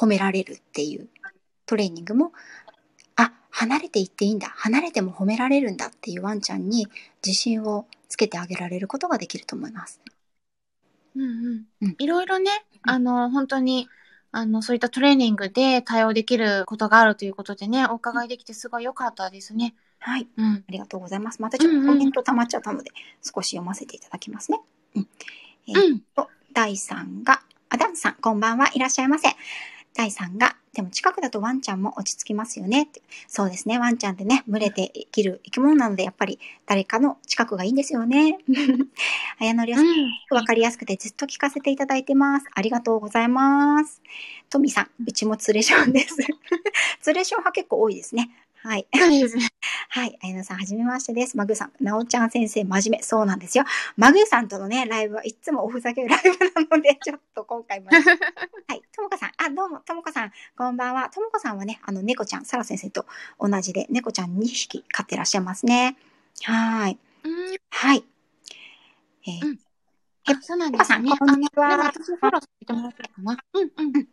[0.00, 1.08] 褒められるっていう
[1.66, 2.32] トレーニングも、
[3.16, 6.88] あ、離れていっていいんだ、離れても褒められるんだっていうワンちゃんに
[7.24, 10.00] 自信をつけてあげられることができると思います。
[11.14, 12.50] うんうんうんいろいろね、
[12.86, 13.88] うんあの、本当に、
[14.32, 19.74] あの、そういったトレーニングで対応できることがあるということでね、お伺いできてすごい良かったですね。
[19.98, 20.28] はい。
[20.36, 20.64] うん。
[20.66, 21.42] ありがとうございます。
[21.42, 22.90] またちょっとコメント溜まっちゃったので、
[23.22, 24.60] 少し読ませていただきますね。
[24.94, 25.08] うん。
[25.68, 26.00] えーうん。
[26.14, 29.28] と、第3が、あ、ダンさん、こんばんは、いらっしゃいませ。
[29.94, 33.02] 第3が、でも近くだとワンちゃんも落ち着きますよねって。
[33.26, 38.38] そうですね、ワンちゃんってね、群れて生きる生き物なので、やっぱり誰かの近くがいいんですよね。
[39.40, 39.86] 綾野りさん、
[40.30, 42.46] わかりやすくてずっと聞かせていただいてます。
[42.54, 44.00] ありがとうございます。
[44.48, 46.16] トミさん、うちもツレションです。
[47.02, 48.30] ツレション派結構多いですね。
[48.62, 48.86] はい。
[49.88, 50.18] はい。
[50.22, 51.36] あやなさん、はじめましてです。
[51.36, 53.02] マグーさん、なおちゃん先生、真面目。
[53.02, 53.64] そうなんですよ。
[53.96, 57.88] マグーさんとのね、ライブはいつもおふざけ ライブなので、ちょっと今回も。
[57.90, 58.82] はい。
[58.94, 61.08] ともこさん、あ、どうも、ともこさん、こんばんは。
[61.10, 63.06] ともこさんはね、あの、猫ちゃん、サラ先生と
[63.38, 65.96] 同じで、猫ちゃん2匹飼ってらっしゃいますね。
[66.42, 66.98] はい。
[67.24, 67.56] うん。
[67.70, 68.04] はい。
[69.26, 69.58] えーう
[70.42, 71.10] そうなんですね。
[71.18, 73.38] こんにちは私フォローしてもらっかな？
[73.54, 74.08] うんうん。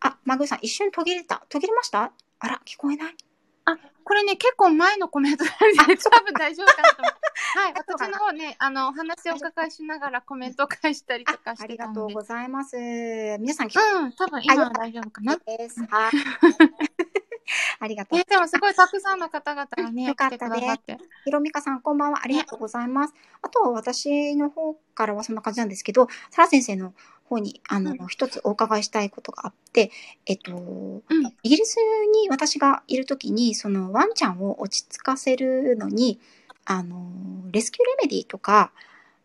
[0.00, 1.44] あ、マグーさん、一瞬途切れた。
[1.48, 2.10] 途切れました？
[2.40, 3.16] あら、聞こえない？
[3.64, 5.54] あ、これね、結構前のコメントなん
[5.86, 7.12] で、多分大丈夫かなと思う。
[7.58, 12.00] はい、私の方ね、あの、お話をお伺いしながらコメントを返したりとかあ、しありてたので。
[12.00, 12.76] がとうございます。
[12.76, 15.36] 皆さん聞こうん、多分今は大丈夫かな。
[15.46, 15.80] えです。
[15.84, 16.12] はい。
[17.80, 18.24] ありがとうえ。
[18.24, 20.98] でもすごいたくさんの方々がね、よかったねくださって。
[21.24, 22.20] ひろみかさん、こんばんは。
[22.22, 23.14] ありがとうございます。
[23.42, 26.94] あと、私の方からはそんな感じなんですけど、サラ先生の
[27.32, 29.90] 方に、あの、う一つお伺いしたいことがあって、
[30.26, 31.02] えっと、うん。
[31.42, 36.20] イギリスに私がいるときに、そのワンちゃんを落ち着かせるのに、
[36.64, 37.10] あの、
[37.50, 38.72] レスキューレメディーとか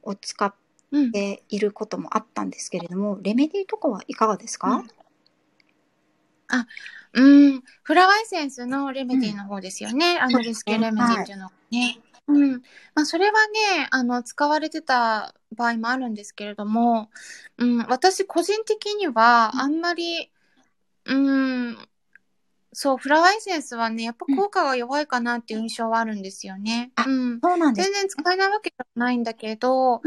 [0.03, 0.53] を使っ
[0.89, 1.11] うん。
[1.11, 4.87] ていることもあったんですけれども、レメディーとかはいかがですか、うん
[7.13, 7.63] うん。
[7.83, 10.17] フラワーエッセンスのレメディの方ですよね。
[10.19, 11.99] あの、レスキューレメディっていうのがね。
[12.27, 12.51] うん。
[12.93, 17.09] まあ、それはね、あの、使われてた場合もあるんですけれども、
[17.57, 20.31] うん、私個人的には、あんまり、
[21.05, 21.77] うん、
[22.73, 26.91] そう、フラワーエッセンスはね、やっぱ効果が弱いかなっていう印象はあるんですよね。
[26.95, 27.39] あうん。
[27.41, 28.01] そうなんです全。
[28.01, 30.01] 然使えないわけじゃないんだけど、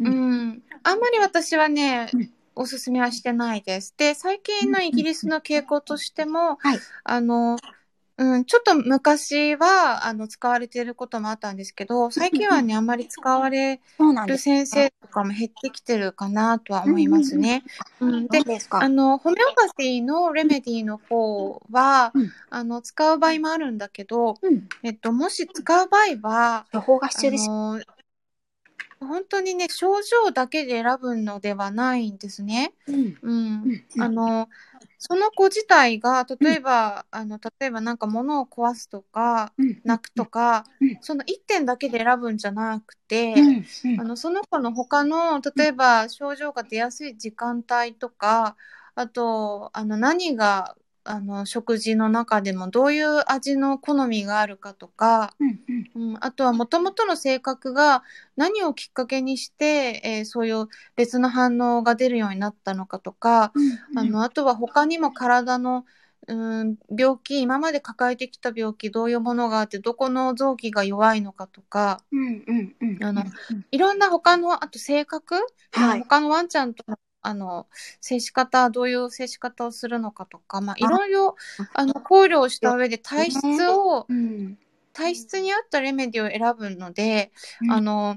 [0.00, 3.94] うんあんまり私はねうん、おすすめはしてないです。
[3.96, 7.56] で、最近のイギリスの傾向としても、はいあの、
[8.16, 13.80] うん、ちょっと昔は、あの、使われていることもあったんですけど、最近はね、あんまり使われ
[14.26, 14.38] る。
[14.38, 17.64] 先生とかも減ってきてるかなとは思いますね。
[17.98, 18.40] うん、で。
[18.70, 24.68] あの、ホメオパシーのレメディの方は、うんあの、使う場合もあるんだけど、うん。
[24.84, 27.50] えっと、もし使う場合は、予報が必要です。
[29.04, 32.74] 本当にね、症状だけで選ぶのではないんですね。
[32.86, 33.18] うん。
[33.22, 33.62] うん。
[33.96, 34.48] うんあの、
[34.98, 39.80] その子自体が、例えば、あの、例えばなんか物を壊すとか、うん。
[39.84, 43.48] 泣くとか、うんその一点だけで選ぶんじゃなくて、うん。
[43.92, 48.56] うんあの、その子の他の、例えば症状が出やすい時間帯とか、
[48.94, 55.60] あと、あの、何が、あの、食事の中でもどういう味の好みがあるかとか、うん。
[55.68, 55.90] うん。
[55.94, 58.02] うん、あとはもともとの性格が
[58.36, 63.78] 何をきっかけにして、えーそういう別の反応が出るようになったのかとか、うん。
[63.94, 65.84] あの、あとは他にも体の、
[66.26, 72.02] うん、病気、今まで抱えてきた病気、どういうものがあって、どこの臓器が弱いのかとか、
[73.70, 75.34] いろんな他の、あと性格、
[75.72, 77.66] はい他のワンちゃんとの、あの、
[78.00, 81.36] 接し方、どういう接し方をするのかとか、まあ、いろいろ、
[81.72, 84.58] あの、考慮をした上で体質を、うん。
[84.92, 87.72] 体質に合ったレメディを選ぶので、うん。
[87.72, 88.16] あの、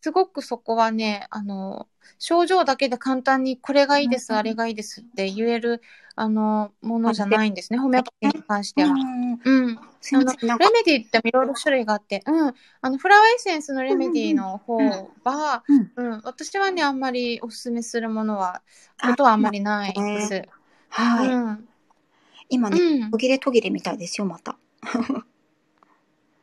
[0.00, 1.88] すごくそこはね、あの、
[2.18, 5.82] 症状だけで簡単にこれがいいです、うんあれがいいですって言える、
[6.14, 8.90] あの、ものじゃないんですね、ホメオパシーに関しては。
[8.90, 9.78] うんうん。
[10.00, 10.48] すみません。
[10.48, 12.54] なんかレ、メディっていろいろ種類があって、うん。
[12.80, 14.76] あの、フラワーエッセンスのレメディの方
[15.24, 16.20] は、うんうん。
[16.24, 18.62] 私はね、あんまりおすすめするものは、
[19.02, 20.42] ことはあんまりないです。
[20.88, 21.28] はい。
[21.28, 21.68] うん。
[22.48, 23.18] 今ね、うん途。
[23.18, 24.56] 切れ途切れみたいですよ、また。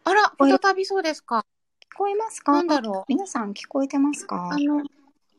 [0.05, 1.45] あら、再びそうですか。
[1.93, 2.53] 聞こえますか？
[2.53, 3.03] なんだろう。
[3.07, 4.49] 皆さん聞こえてますか？
[4.51, 4.81] あの、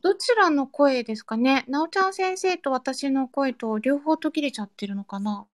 [0.02, 1.64] どちらの声ですかね？
[1.66, 5.46] なおちゃん先生と私の声と両方途切れちゃってるのかな？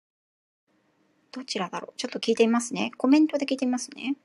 [1.32, 1.98] どちらだろう？
[1.98, 2.92] ちょっと聞いてみますね。
[2.98, 4.16] コメントで聞いてみますね。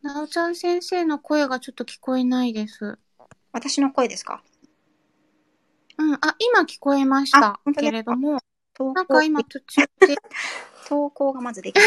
[0.00, 2.98] なおちゃん先生の声がちょっと聞こえないです。
[3.52, 4.42] 私の声ですか？
[5.98, 6.14] うん。
[6.14, 8.38] あ、今聞こえましたけれども、
[8.72, 10.16] 投なん稿か今途中で、
[10.88, 11.84] 投稿がまずできない。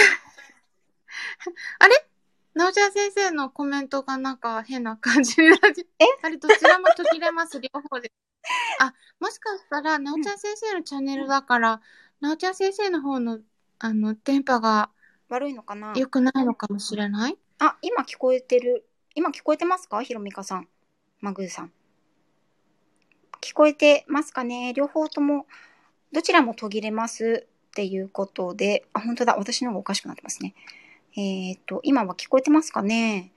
[1.80, 2.06] あれ？
[2.54, 5.86] なおちゃん先生のコメントがなんか変な感じになって。
[6.00, 6.06] え？
[6.24, 8.12] あれ、どちらも途切れます、両方で。
[8.80, 11.82] あ、もしかしたら、なおちゃん先生のチャンネルだから、
[12.20, 13.40] なおちゃん先生の方の、
[13.80, 14.90] あの、電波が
[15.30, 15.94] 悪いのかな？
[15.96, 17.38] 良くないのかもしれない？
[17.60, 18.88] あ、今聞こえてる。
[19.14, 20.02] 今聞こえてますか？
[20.02, 20.68] ひろみかさん。
[21.22, 21.72] マグーさん。
[23.42, 24.74] 聞こえてますかね？
[24.74, 25.46] 両方とも、
[26.12, 29.36] どちらも途切れますっていうことで、あ、本当だ。
[29.38, 30.56] 私の方がおかしくなってますね。
[31.18, 33.32] えっ、と、今は聞こえてますかね？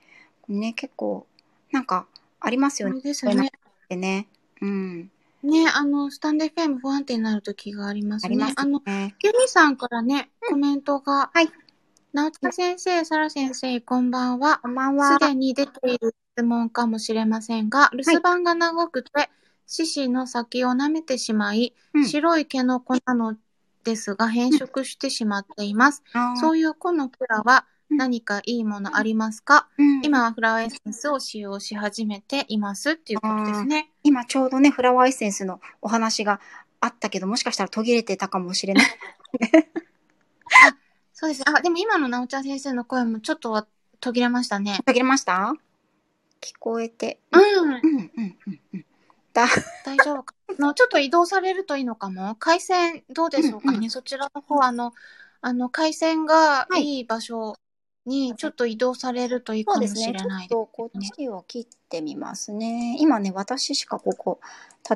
[0.47, 1.25] ね、結構、
[1.71, 2.05] なんか、
[2.39, 3.01] ありますよね。
[3.01, 3.47] ですね。
[3.47, 4.27] ってね。
[4.61, 5.11] うん。
[5.41, 8.27] ね、あの、スタンド FM 不安定になる時がありますね。
[8.27, 9.15] ありますあの、ね。
[9.17, 11.49] ケミさんからね、コメントが、はい。
[12.13, 14.59] なおち先生、サラ先生、こんばんは。
[14.59, 15.19] こんばんはす。
[15.19, 19.31] でに出ている質問かもしれませんが、留守番が長くて、
[19.65, 23.35] 獅子の先を舐めてしまい、うん白い毛の子なの
[23.83, 26.03] ですが、変色してしまっています。
[26.13, 33.91] あーそういう子のキャラは何かいいものありますか、うん今はフラワーエッセンスを使用し始めていますっていうことですね。
[34.03, 36.39] 今ちょうどね、フラワーエッセンスのお話が
[36.79, 38.85] あったけど、もしかしたら途切れてたかもしれない。
[41.13, 41.43] そうです。
[41.47, 43.67] あ、でも今のなおちゃん先生の声もちょっとは
[43.99, 44.79] 途切れましたね。
[44.85, 45.53] 途切れました？
[46.41, 47.19] 聞こえて。
[47.31, 47.41] うん。
[47.41, 47.79] うん、うん、う
[48.49, 48.85] ん、うん。
[49.33, 49.45] だ、
[49.85, 50.33] 大丈夫か？
[50.49, 52.33] あのちょっと移動されるといいのかも？
[52.35, 53.77] 回線どうでしょうかね？
[53.77, 54.93] うんうそちらの方、あの、
[55.41, 57.55] あの、回線がはいいい場所
[58.05, 60.19] にちょっと移動されるといいかもしそうですね。
[60.19, 60.45] ちょれないです。
[60.47, 62.97] っとこっちを切ってみますね。
[62.99, 64.39] 今ね、私しかここ、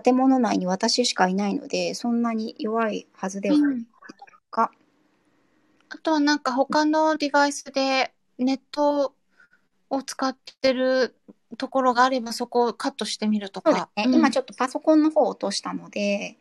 [0.03, 3.85] 建物内に私しかいないので、そんなに弱いはずではないうん
[4.49, 4.71] か。
[5.89, 9.13] あとはなんか他のデバイスでネット
[9.89, 11.15] を使ってる
[11.57, 13.71] ところがあればそこをカットしてみるとか。
[13.71, 14.03] そうですね。
[14.07, 16.37] うん今ちょっとパソコンの方を落としたので、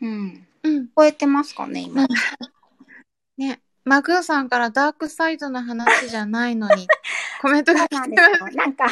[0.00, 0.46] うん。
[0.62, 0.82] うん。
[0.84, 2.06] 聞こえてますかね、今。
[3.36, 3.60] ね。
[3.88, 6.86] マグーさんからダークサイドの話じゃないのに
[7.40, 8.54] コメントが来てなんですます。
[8.54, 8.56] よ。
[8.56, 8.86] なんか、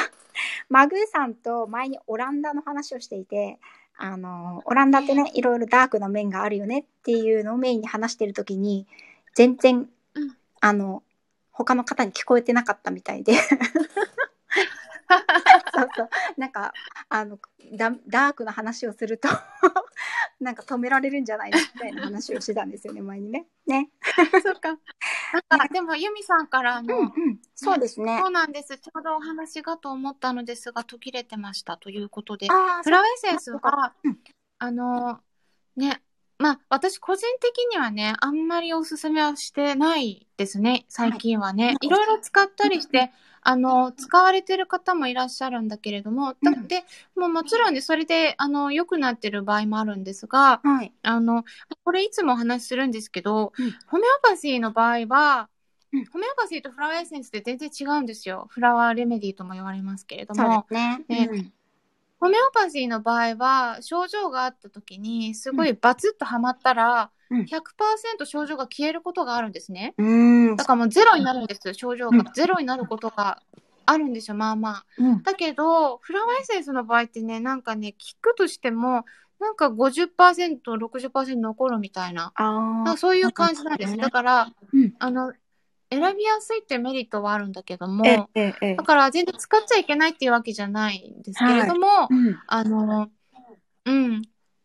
[0.70, 3.60] マグーさんと前にオランダの話をしていて、
[3.98, 8.86] あの、オランダってね、いろいろダークな面があるよねっていうのをメインに話してるときに、
[9.34, 11.02] 全然、うんあの、
[11.52, 13.34] 他の方に聞こえてなかったみたいで。
[15.74, 16.08] そうそう。
[16.36, 16.72] なんか、
[17.08, 17.38] あの、
[17.72, 19.28] ダダークな話をすると、
[20.40, 23.46] なんか止められるんじゃないのみたいな話をしてたんですよね、 前にね。
[23.66, 23.90] ね。
[24.42, 24.78] そっか。
[25.50, 27.40] なんか、でも、ユミさんからあの、うんうん。
[27.54, 28.28] そうですねそ。
[28.28, 28.78] うなんです。
[28.78, 32.48] ちょうどお話がと思ったのですが、途切れてましたということで。
[32.50, 34.18] ああ、フラワーエッセンスはうん、
[34.58, 35.20] あの、
[35.76, 36.02] ね、
[36.38, 41.76] まあ、私個人的にはね、あんまりおすすめはしてないですね、最近はね。
[41.80, 43.10] いいろいろ使ったりして、
[43.48, 46.84] あの、使われてる方もいらっしゃるんだけれども、だうんって、
[47.16, 50.92] もうもちろんね、それで、あの、良くなってる場合もあるんですが、はい。
[51.02, 51.44] あの、
[51.84, 55.48] これいつもお話しするんですけど、うんホメオパシーの場合は、
[55.92, 58.46] うんホメオパシーとフラワーエッセンスって全然違うんですよ。
[58.50, 60.66] フラワーレメディーとも言われますけれどそうもで。
[60.68, 61.04] すね。
[61.08, 61.52] ねうん
[62.18, 69.94] ホメオパシーの場合は、症状があった時に、すごいバツッとはまったら、うん100%症状が消えることがあるんですね。
[70.56, 70.64] だ。
[70.64, 72.30] からもうゼロになるんです、症状うんが。
[72.32, 73.42] ゼロになることが
[73.84, 74.84] あるんですよ、まあまあ。
[74.96, 75.22] うん。
[75.24, 79.04] だけど、フラワーエッセンスの場合ってね、なんかね、効くとしても、
[79.40, 82.32] なんか50%、60%残るみたいな。
[82.96, 83.92] そういう感じなんです。
[83.92, 85.32] うんだから、うんあの、
[85.90, 88.82] 選びやすいっていうメリットはあるんだけども、ええ、だ。
[88.82, 92.36] から全然使っちゃいけないっていうわけじゃないんですけれども、うん。
[92.46, 93.10] あの、
[93.84, 94.22] うん。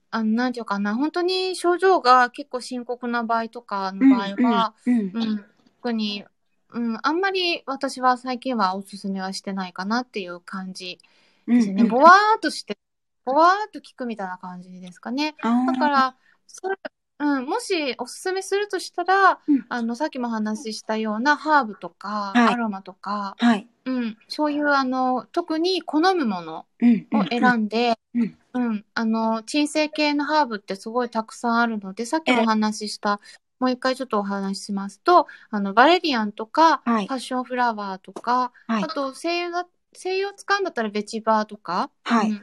[0.10, 5.46] あの、なんていうかな、本当に症状が結構深刻な場合とかの場合は、うん、うん、
[5.78, 6.26] 特に、
[6.74, 11.00] うん、あんまり私は最近はおすすめはしてないかなっていう感じ
[11.48, 11.56] うん。
[11.56, 11.84] ですね。
[11.84, 12.78] ぼわーっとして、
[13.26, 15.36] ぼわーっと効くみたいな感じですかね。
[15.42, 16.16] だから、
[16.48, 16.76] それ、
[17.22, 19.66] うん、もしおすすめするとしたら、うん。
[19.70, 22.54] あの、さっきも話したようなハーブとか、はい。
[22.54, 23.68] アロマとか、はい。
[23.86, 27.08] うん、そういうあの、特に好むものうん。
[27.14, 28.38] を選んで、うん。
[28.54, 33.22] うん、あの、鎮静系のハーブってすごいたくさんあるので、さっきお話しした、
[33.60, 37.08] もう一回ちょっとお話ししますと、あの、バレリアンとか、はい。
[37.08, 38.84] パッションフラワーとか、はい。
[38.84, 38.88] あ。
[38.88, 42.42] と、精油だ、精油を使うんだったらベチバーとか、はい。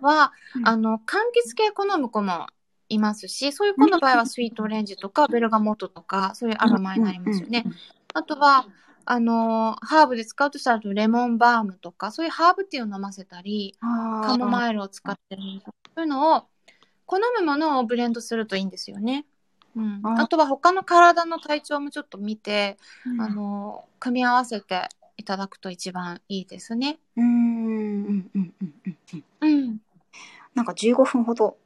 [0.00, 0.68] は、うん。
[0.68, 2.46] あの、柑橘系好む子も
[2.88, 7.64] いますし、そういう子の場合はスイートオレンジとか、ベルガモットとか、そういうアロマになりますよね。
[8.14, 8.66] あとは、
[9.04, 13.74] あの、ハーブで使うとしたら、レモンバームとか、そういうハーブティーを飲ませたり、
[14.20, 16.48] カモマイルを使ってるとか、そういうのを、
[17.06, 19.24] 好むものをブレンドするといいんですよね。
[19.74, 22.76] うん、あとは他の体の体調もちょっと見て、
[23.06, 26.98] うんあの、組み合わせていただくと一番いいですね。
[27.16, 27.26] うーん。
[27.26, 28.20] うん。
[29.40, 29.46] うん。
[29.46, 29.46] うん。
[29.46, 29.54] うん。
[29.58, 29.80] うん。
[30.54, 31.56] なんか15分ほど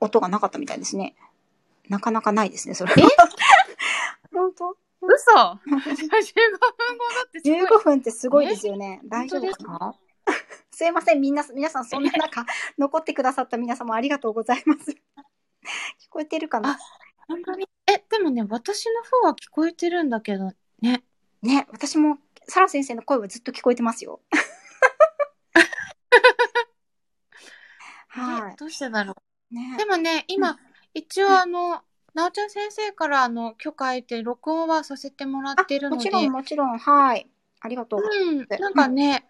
[0.00, 1.14] 音がなかったみたいですね。
[1.88, 2.92] なかなかないですね、それ。
[2.96, 3.02] え？
[4.32, 4.76] 本当？
[5.00, 5.92] 嘘 !15 分後だ
[7.26, 7.62] ってすごい。
[7.62, 9.00] 15分ってすごいですよね。
[9.04, 9.94] 大丈夫です本か？
[10.72, 12.44] すいません、みんな、皆さん、そんな中、
[12.78, 14.90] 残ってくださった皆様ありがとうございます。
[16.00, 16.70] 聞こえてるかな？
[16.70, 16.78] あ
[17.28, 17.68] 本当に？
[17.86, 21.04] え、でもね、私の方は聞こえてるんだけど、ね。
[21.42, 22.18] ね、私も、
[22.48, 24.20] サラ先生の声はずっと聞こえてますよ。
[28.08, 29.16] はえどうしてだろう？
[29.50, 29.54] い。
[29.54, 30.58] ねでもね、今、
[30.94, 31.82] 一応あの、
[32.14, 37.28] なおちゃん先生からあの許可得て録音はさせてもらってるので、もちろん、もちろん、はい。
[37.60, 38.00] ありがとう。
[38.00, 39.26] うん、なんかね、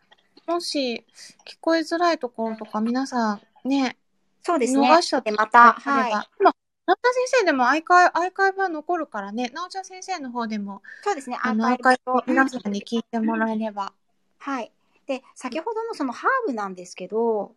[0.47, 1.05] もし
[1.45, 3.97] 聞こえづらいところとか皆さんね、
[4.43, 4.89] そうですね。
[4.89, 6.13] 逃しちゃってまた、はい。
[6.13, 6.55] まあ、
[6.87, 11.37] なおちゃん先生でもアーカイアーカイブは残るからね、なおちゃん先生の方でも、そうですね。
[11.43, 13.93] あのアーカイブを皆さうんんに聞いてもらえれば。
[14.39, 14.71] はい。
[15.09, 17.57] で、先ほどのそのハーブなんですけど、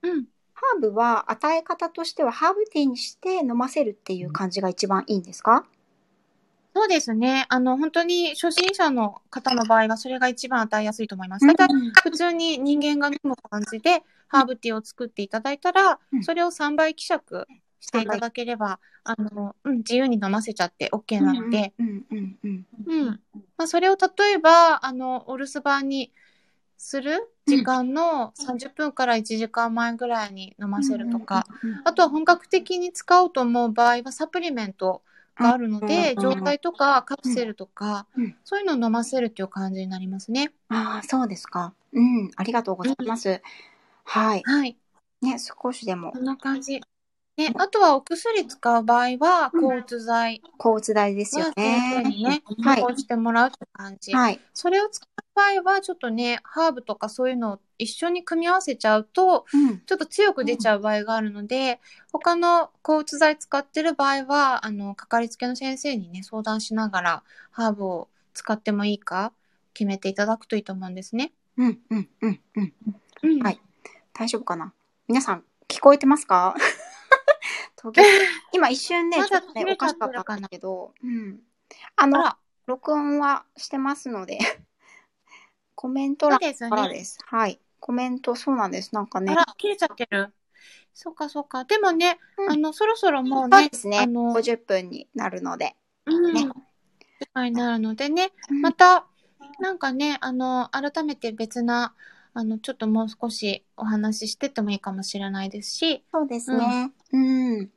[0.00, 0.24] うん。
[0.62, 5.64] ハーブは与え方としてはハーブティーにして飲ませるっていう感じが一番いいんですか？
[6.74, 7.44] そうですね。
[7.50, 11.46] あの、本当に初心者の方の場合は、それが一番与えやすいと思います。
[11.54, 11.68] たい
[12.02, 16.24] 普通に人間が飲む感じで、ハーブティーを作っていただいたら、うん。
[16.24, 17.46] それを3倍希釈
[17.78, 22.66] していただければ、あの、うん、自由に飲ませちゃって OK なので、うんうんうん。
[22.86, 23.20] うん。
[23.58, 26.10] まあ、それを例えば、あの、お留守番に
[26.78, 31.46] する時間の30分から1時間前ぐらいに飲ませるとか、
[31.84, 35.02] あとは本格的に使おうと思う場合はサプリメント
[35.36, 40.52] があるので、うん状態とかカプセルとか、うんそういうのを飲ませるっていう感じになりますね。
[40.68, 41.74] ああ、そうですか。
[41.92, 43.42] うん、ありがとうございます。
[44.04, 44.42] はい。
[44.44, 44.76] はい。
[45.20, 46.80] ね、少しでもこんな感じ。
[47.38, 52.88] ね、あとはお薬使う場合は、うん抗うつ剤抗うつ剤ですよねね。、はい処。
[52.88, 54.12] 方してもらうって感じ。
[54.12, 54.40] はい。
[54.52, 59.80] それを使う場合は、ちょっとね、ハーブとかそういうのを一緒に組み合わせちゃうと、うん。
[59.80, 61.80] ちょっと強く出ちゃう場合があるので、
[62.12, 69.32] 他の抗うつ剤使ってる場合は、あの、かかりつけの先生にね、相談しながら、ハーブを使ってもいいか
[69.74, 71.32] 決めていただくといいと思うんですね。
[71.56, 72.72] うん、うん、うん、うん。
[73.22, 73.42] うん。
[73.42, 73.60] はい
[74.14, 74.72] 大丈夫かな？
[75.08, 76.54] 皆さん、聞こえてますか？
[78.52, 81.40] 今一瞬ね、 ちょっとね、おかしてかったんだけど、うん。
[81.96, 84.38] あの、録音はしてますので、
[85.74, 86.70] コメント欄そうですね。
[86.70, 87.18] からです。
[87.24, 87.60] はい。
[87.80, 88.94] コメント、そうなんです。
[88.94, 89.32] なんかね。
[89.32, 90.32] あら、切れちゃってる。
[90.94, 91.64] そうか、そうか。
[91.64, 93.98] でもね、うんあの、そろそろもうね、そうですね。
[93.98, 95.76] あの、50分になるので。
[96.06, 96.48] うん、ね
[97.36, 99.06] になるのでね、うんまた、
[99.60, 101.94] なんかね、あの、改めて別な、
[102.34, 106.92] あの、ちょっともう少しお話ししてってもいいかもしれないですし、そうですね。
[107.12, 107.58] うん。
[107.58, 107.70] うん。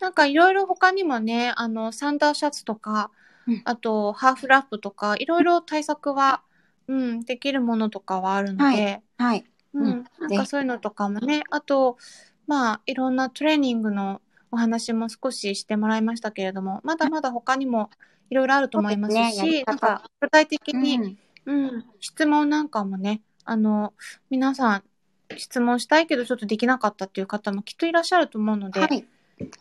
[0.00, 3.10] なんかいろいろ他にもね、あの、サンダーシャツとか、
[3.46, 6.42] うんあと、ハーフラップとか、いろいろ対策は、
[6.88, 9.44] うん、できるものとかはあるので、はい。
[9.72, 10.04] うん、うん。
[10.20, 11.96] なんかそういうのとかもね、あと、
[12.46, 14.20] まあ、いろんなトレーニングの
[14.50, 17.90] お話も少ししてもらいましたけれども、まだまだ他にも
[18.30, 19.72] いろいろあると思いますし、方。
[19.72, 21.64] なんか具体的に、うん。
[21.64, 23.92] うん、質問なんかもね、あの、
[24.30, 24.84] 皆さん、
[25.36, 29.04] 質問したいけどちょっとできなかったっていう方もきっといらっしゃると思うので、はい。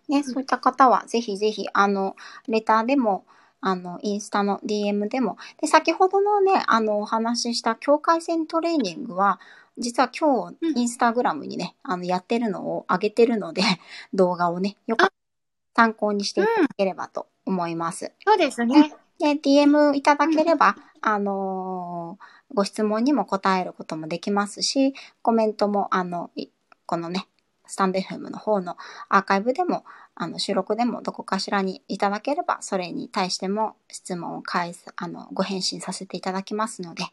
[0.07, 2.15] ね、そういった方は、ぜひぜひ、あの、
[2.47, 3.25] レターでも、
[3.65, 9.39] あの、インスタの DM でも、で、先ほどのね、あの、お話しした境界線トレーニングは、
[9.77, 10.77] 実は今日、うん。
[10.77, 13.61] インスタグラムにね、あの、やってるのを上げてるので、
[14.13, 18.11] 動画をね、よかったら参考にしていただければと思います。
[18.25, 18.93] そうですね。
[19.17, 26.49] で、DM いただければ、あのーご質問にも答えることもできますし、コメントも、あの、い
[26.85, 27.27] このね、
[27.65, 28.77] スタンド FM の方の
[29.09, 29.85] アーカイブでも、
[30.15, 37.03] あの、収録でもどこかしらにいただければ、それに対しても質問を返す、あの、ご返信させていただきますので、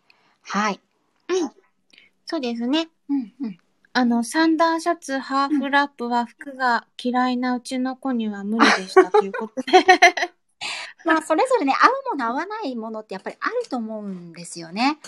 [0.42, 0.80] はい。
[1.28, 1.51] うん。
[2.26, 2.88] そうですね。
[3.09, 3.59] うんうん。
[3.92, 9.72] あの、サンダーシャツ、ハーフラップは服が嫌いなうちの子には無理でしたということで。
[11.05, 14.98] まあ、それぞれね、合うもの合わないものってやっぱりあると思うんですよね。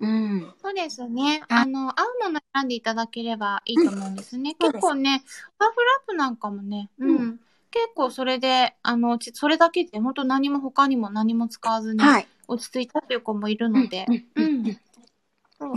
[0.00, 0.52] うん。
[0.62, 1.42] そうですね。
[1.48, 4.56] はいあの、合うもの選んでいただければいいと思うんですね。
[4.60, 5.22] そうです結構ね、
[5.58, 7.06] ハーフラップなんかもね、う。
[7.06, 7.40] うん
[7.72, 12.26] 結構それで、あの、ちそれだけで本当何も他にも何も使わずにはい。
[12.48, 14.80] 落ち着いたっていう子もいるので、うん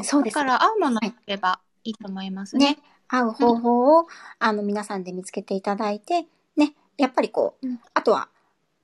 [0.01, 2.71] そうですだから合うものがあればいいと思いますね。
[2.71, 2.77] ね、
[3.09, 4.07] 合う方法を、
[4.39, 8.29] あの、皆さんで見つけていただいて、ね、やっぱりこう、うんあとは、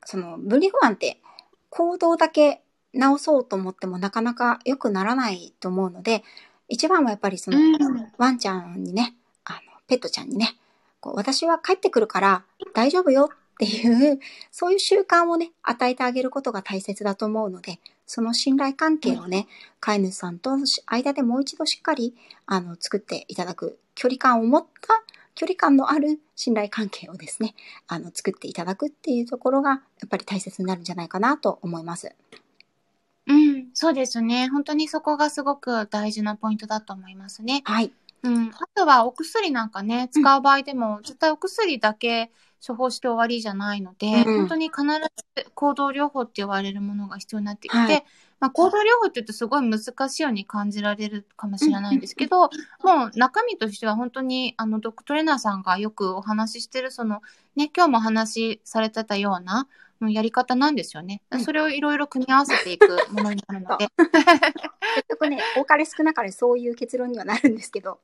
[0.05, 1.19] その、分離不安って、
[1.69, 2.61] 行動だけ
[2.93, 6.23] 直そうと思ってもなかなか良くならないと思うので、
[6.67, 9.15] 一番はやっぱりその、うんワンちゃんにね、
[9.45, 10.55] あの、ペットちゃんにね、
[10.99, 14.19] こう私は帰ってくるから大丈夫よっていう、
[14.51, 19.47] そういう習慣をね、与えてあげることが大切だと思うので、その信頼関係をね、
[19.79, 22.15] 飼い主さんと間でもう一度しっかり、
[22.45, 25.03] あの、作っていただく、距離感を持った、
[25.35, 27.53] 距離感のある信頼関係をですね、
[27.87, 29.75] あの、作っていただくっていうところが、や
[30.05, 32.15] っぱり大切になるんじゃないかなと思います。
[33.70, 34.49] うん、そうですね。
[34.49, 37.61] 本当にそこがすごく大事なポイントだと思いますね。
[37.65, 37.91] はい。
[38.24, 38.51] うん。
[38.53, 42.32] あとはお薬なんかね、使う場合でも、絶対お薬だけ
[42.65, 48.05] 処方して終わりじゃないので、うん本当に必ず行動療法って言われるものが必要になってきて、はい
[48.39, 52.49] まあ、行動療法って言うとすごい難しいように感じられるかもしれないんですけど、も
[53.13, 57.21] う中身としては本当にあのドッグトレーナーさんがよくお話ししてるその
[57.55, 59.67] ね、今日もお話しされてたような
[60.01, 61.21] うんやり方なんですよね。
[61.31, 61.39] うん。
[61.41, 67.99] それをいろいろ組み合わせていくものになるので、結局ね、多かれ少なかれそういう結論にはなるんですけど。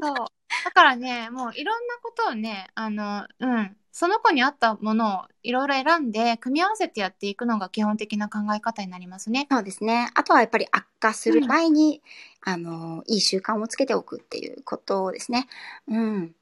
[0.00, 0.16] そう。
[0.64, 9.46] だからね、もういろんなことをね、あの、うん、その子に合ったものをいろいろ選んで、組み合わせてやっていくのが基本的な考え方になりますね。
[9.50, 10.10] そうですね。
[10.14, 12.02] あとはやっぱり悪化する前に、
[12.42, 15.48] あの、いい習慣をつけておくっていうことですね。
[15.88, 16.34] うん。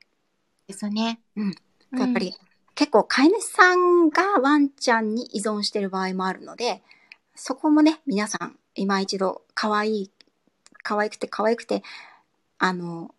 [0.67, 1.21] ですね。
[1.37, 1.55] うん
[1.93, 1.99] うん。
[1.99, 2.35] やっぱり、
[2.75, 6.83] 結構飼い主さんがワンちゃんに依存してる場合もあるので、
[7.35, 10.11] そこもね、皆さん、今一度、可愛い、
[10.83, 11.83] 可愛くて可愛くて、
[12.59, 13.15] あの、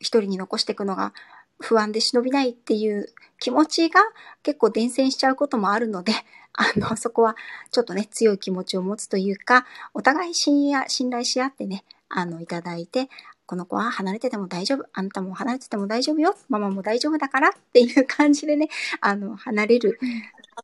[0.00, 1.12] 一人に残していくのが
[1.60, 3.06] 不安で忍びないっていう
[3.38, 4.00] 気持ちが
[4.42, 6.12] 結構伝染しちゃうこともあるので、
[6.52, 7.36] あの、そこは
[7.70, 13.08] ちょっとね、強い気持ちを持つというか、お互い信や信頼し合ってね、あの、いただいて、
[13.46, 14.84] この子は離れてても大丈夫。
[14.92, 16.36] あんたも離れてても大丈夫よ。
[16.48, 18.68] ママも大丈夫だからっていう感じでね、
[19.00, 19.98] あの、離れる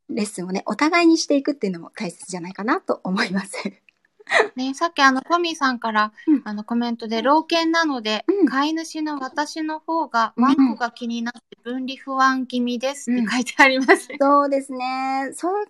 [0.09, 3.57] レッスンをね、お互いにしていくっていうのも大切じゃないかなと思います。
[4.57, 14.09] ね、さっきあの、トミーさんから、うんあの、コメントで、老犬なので、うん飼い主の私の方が、うんワンコが気になって分離不安気味ですって書いてあります。
[14.21, 15.31] そうですね。
[15.35, 15.67] そん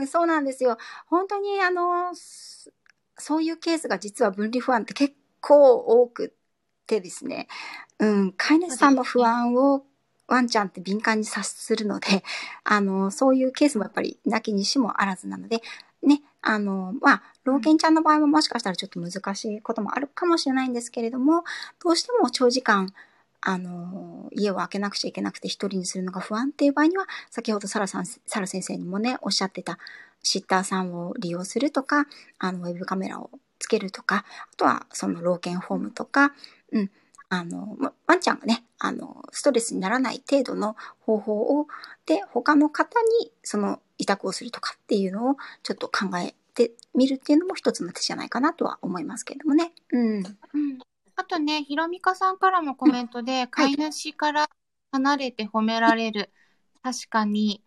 [0.00, 0.78] うん、そうなんですよ。
[1.06, 2.70] 本当にあの、そ
[3.18, 6.30] そういうケースが実は分離不安って結構多くっ
[6.86, 7.48] てですね、
[7.98, 9.84] うん、飼い主さんの不安を
[10.26, 12.24] ワンちゃんって敏感に察するので、
[12.64, 15.60] あの、そういうケースもやっぱりなきにしもあらずなので、
[16.02, 21.44] ね、あの、まあ、老犬ちゃんの場合ももしかしたらちょっと難しいこともあるかもしれないんですけれども、
[21.82, 22.92] どうしても長時間、
[23.40, 29.78] あの、家を開けなくちゃいけなくて一人にするのが不安っていう場合には、先ほどサラさん、サラ先生にもね、おっしゃってた、
[30.22, 32.06] シッターさんを利用するとか、
[32.38, 36.32] あの、ウェブカメラをつけるとか、あとはその老犬ホームとか、
[36.72, 36.90] うん、
[37.34, 41.66] あの、ワンちゃんがね、あの、ストレスにならない程度の方法を、
[42.04, 49.72] で、他の方にその委託をするとかっていうのをちょっと考えてみるっていうのも一つの手じゃないかなとは思いますけれどもね。
[49.92, 50.16] うん。
[50.18, 50.78] うん。
[51.16, 54.50] あとね、ひろみかさんからもコメントで、飼い主から
[54.90, 56.30] 離れて褒められる。
[56.82, 57.62] 確かに、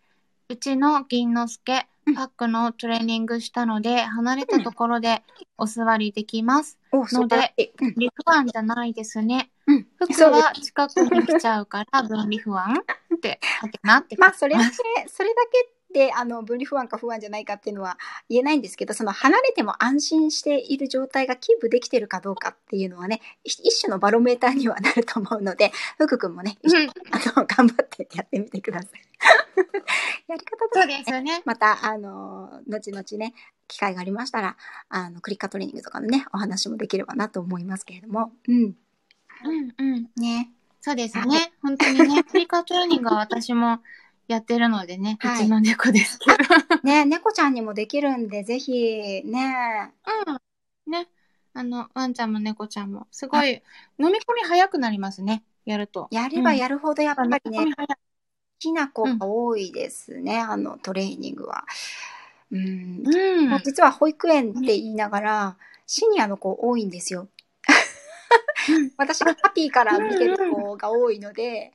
[0.48, 5.24] うちの銀之助、パックのトレーニングしたので、離れたところで
[5.58, 6.78] お座りできます。
[6.93, 7.54] ので、
[7.98, 9.50] リファンじゃないですね。
[9.98, 12.76] 服は近くに来ちゃうから分離不安
[13.16, 14.76] ってはてなってまあそれだけ
[15.08, 28.91] それだけであの分離不安か不安じゃないかっていうのは言えないんですけどその離れても安心している状態がキープできてるかどうかっていうのはね一種のバロメーターにはなると思うので福君もね、うん、あの頑張ってやってみてください。
[30.28, 31.41] やり方と、ね、そうですよね。
[31.46, 33.34] またあの後々ね
[33.70, 34.58] 機会がありましたら
[34.89, 38.34] あのクリッカートレーニングとかのねお話もできればなと思いますけれども。
[38.50, 38.76] うん。
[39.46, 40.10] うんうん。
[40.18, 40.52] ね。
[40.82, 41.54] そうですね。
[41.64, 43.80] 本当にね、クリカートレーニングは私も
[44.28, 46.38] やってるのでね、はい、うちの猫ですけど。
[46.84, 49.93] ね、猫ちゃんにもできるんで、ぜひ、ね。
[50.28, 50.32] う
[50.89, 50.91] ん。
[50.91, 51.07] ね。
[51.53, 53.49] あの、ワンちゃんも猫ちゃんも、すごい、
[53.97, 56.07] 飲み込み早くなりますね、やると。
[56.11, 57.86] やればやるほど、やっぱりね、好
[58.59, 61.63] きな子が多いですね、うん、あの、トレーニングは。
[62.51, 63.03] うん。
[63.05, 65.57] うん、実は保育園って言いながら、
[65.88, 67.30] シニアの子多いんですよ。
[68.97, 71.73] 私がハッピーから見てる子が多いので、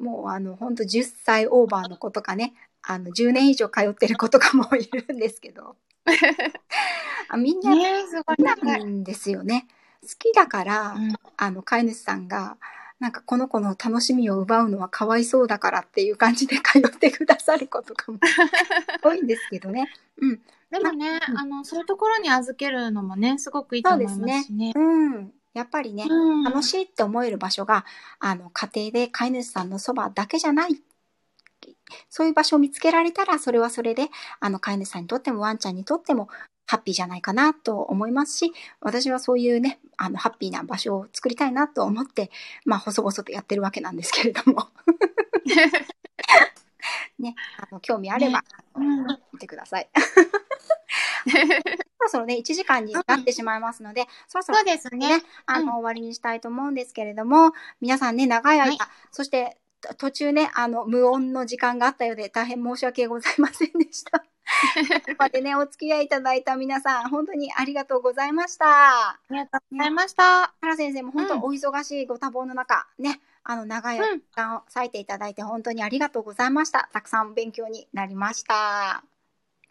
[0.00, 5.76] もうあの、ほんと10歳オーバーの子とかね、あの、10年以上通ってる子とかもいるんですけど。
[7.28, 8.04] あみんな、ね、
[8.38, 9.66] なんですよね。
[10.02, 12.56] 好きだから、うん、あの、飼い主さんが、
[12.98, 18.18] なんかこの子の楽しみを奪うのはかわいそうだからっていう感じで通ってくださる子とかも
[19.02, 19.90] 多いんですけどね。
[20.18, 20.40] うん。
[20.70, 24.32] でもね、うん、あの、そういうところに預けるのもね、すごくいいと思いますね。
[24.32, 24.72] そうですね。
[24.74, 25.32] うん。
[25.54, 27.84] やっぱりね、うん、楽しいって思える場所が、
[28.18, 30.80] あの、家庭で飼い主さんのそばだけじゃない。
[32.08, 36.28] そういう場所を見つけられたら、それはそれで、あの、飼い主さんにとってもワンちゃんにとっても、
[36.66, 42.30] ハッピーじゃないかなと思いますし、私はそういうね、あの、ハッピーな場所を作りたいなと思って、
[42.64, 44.68] まあ、細々とやってるわけなんですけれども。
[47.18, 48.44] ね、あの、興味あれば、
[48.78, 49.90] ね、見てください。
[51.98, 55.22] そろそろね、1時間になってしまいますので、うん、そろそろ、ね、そうですね。
[55.46, 58.78] あの、終わりにしたいと思うんですけれども、皆さんね、長い間、はい、
[59.10, 59.58] そして
[59.96, 64.20] 途中ね、あの、無音の時間があったようで、大変申し訳ございませんでした。
[64.20, 64.26] こ
[65.06, 68.66] こまでね、お付き合いいただいた皆さん、本当にありがとうございました。
[69.10, 70.54] ありがとうございました。
[70.60, 76.88] 原先生も本当お忙しいご多忙の中、うん、ね、あの、長い時間を割いていただいて本当にありがとうございました。
[76.92, 79.04] たくさん勉強になりました。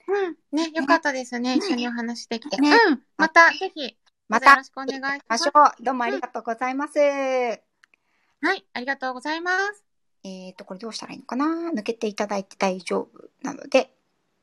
[0.09, 0.37] うん。
[0.51, 1.55] ね、よかったですね。
[1.55, 2.57] 一緒にお話できて。
[2.57, 3.03] ね、うん。
[3.15, 3.95] また、ぜひ、
[4.27, 5.51] また、よろしくお願いします。
[5.81, 6.99] どうもありがとうございます。
[6.99, 9.85] はい、ありがとうございます。
[10.23, 11.45] えっ、と、これどうしたらいいのかな？
[11.71, 13.93] 抜けていただいて大丈夫なので、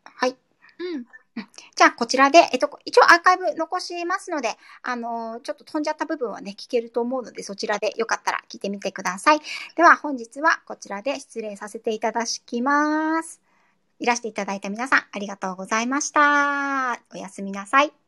[0.05, 0.37] はい。
[0.79, 1.07] うん。
[1.75, 9.41] じゃあ、こちらで、えっと、一応アーカイブ残しますので、あのー、ちょっと飛んじゃった部分はね、聞けると思うので、そちらでよかったら聞いてみてください。
[9.75, 13.43] では、本日はこちらで失礼させていただきます。
[13.99, 17.01] いらしていただいた皆さん、ありがとうございました。
[17.13, 18.06] おやすみなさい。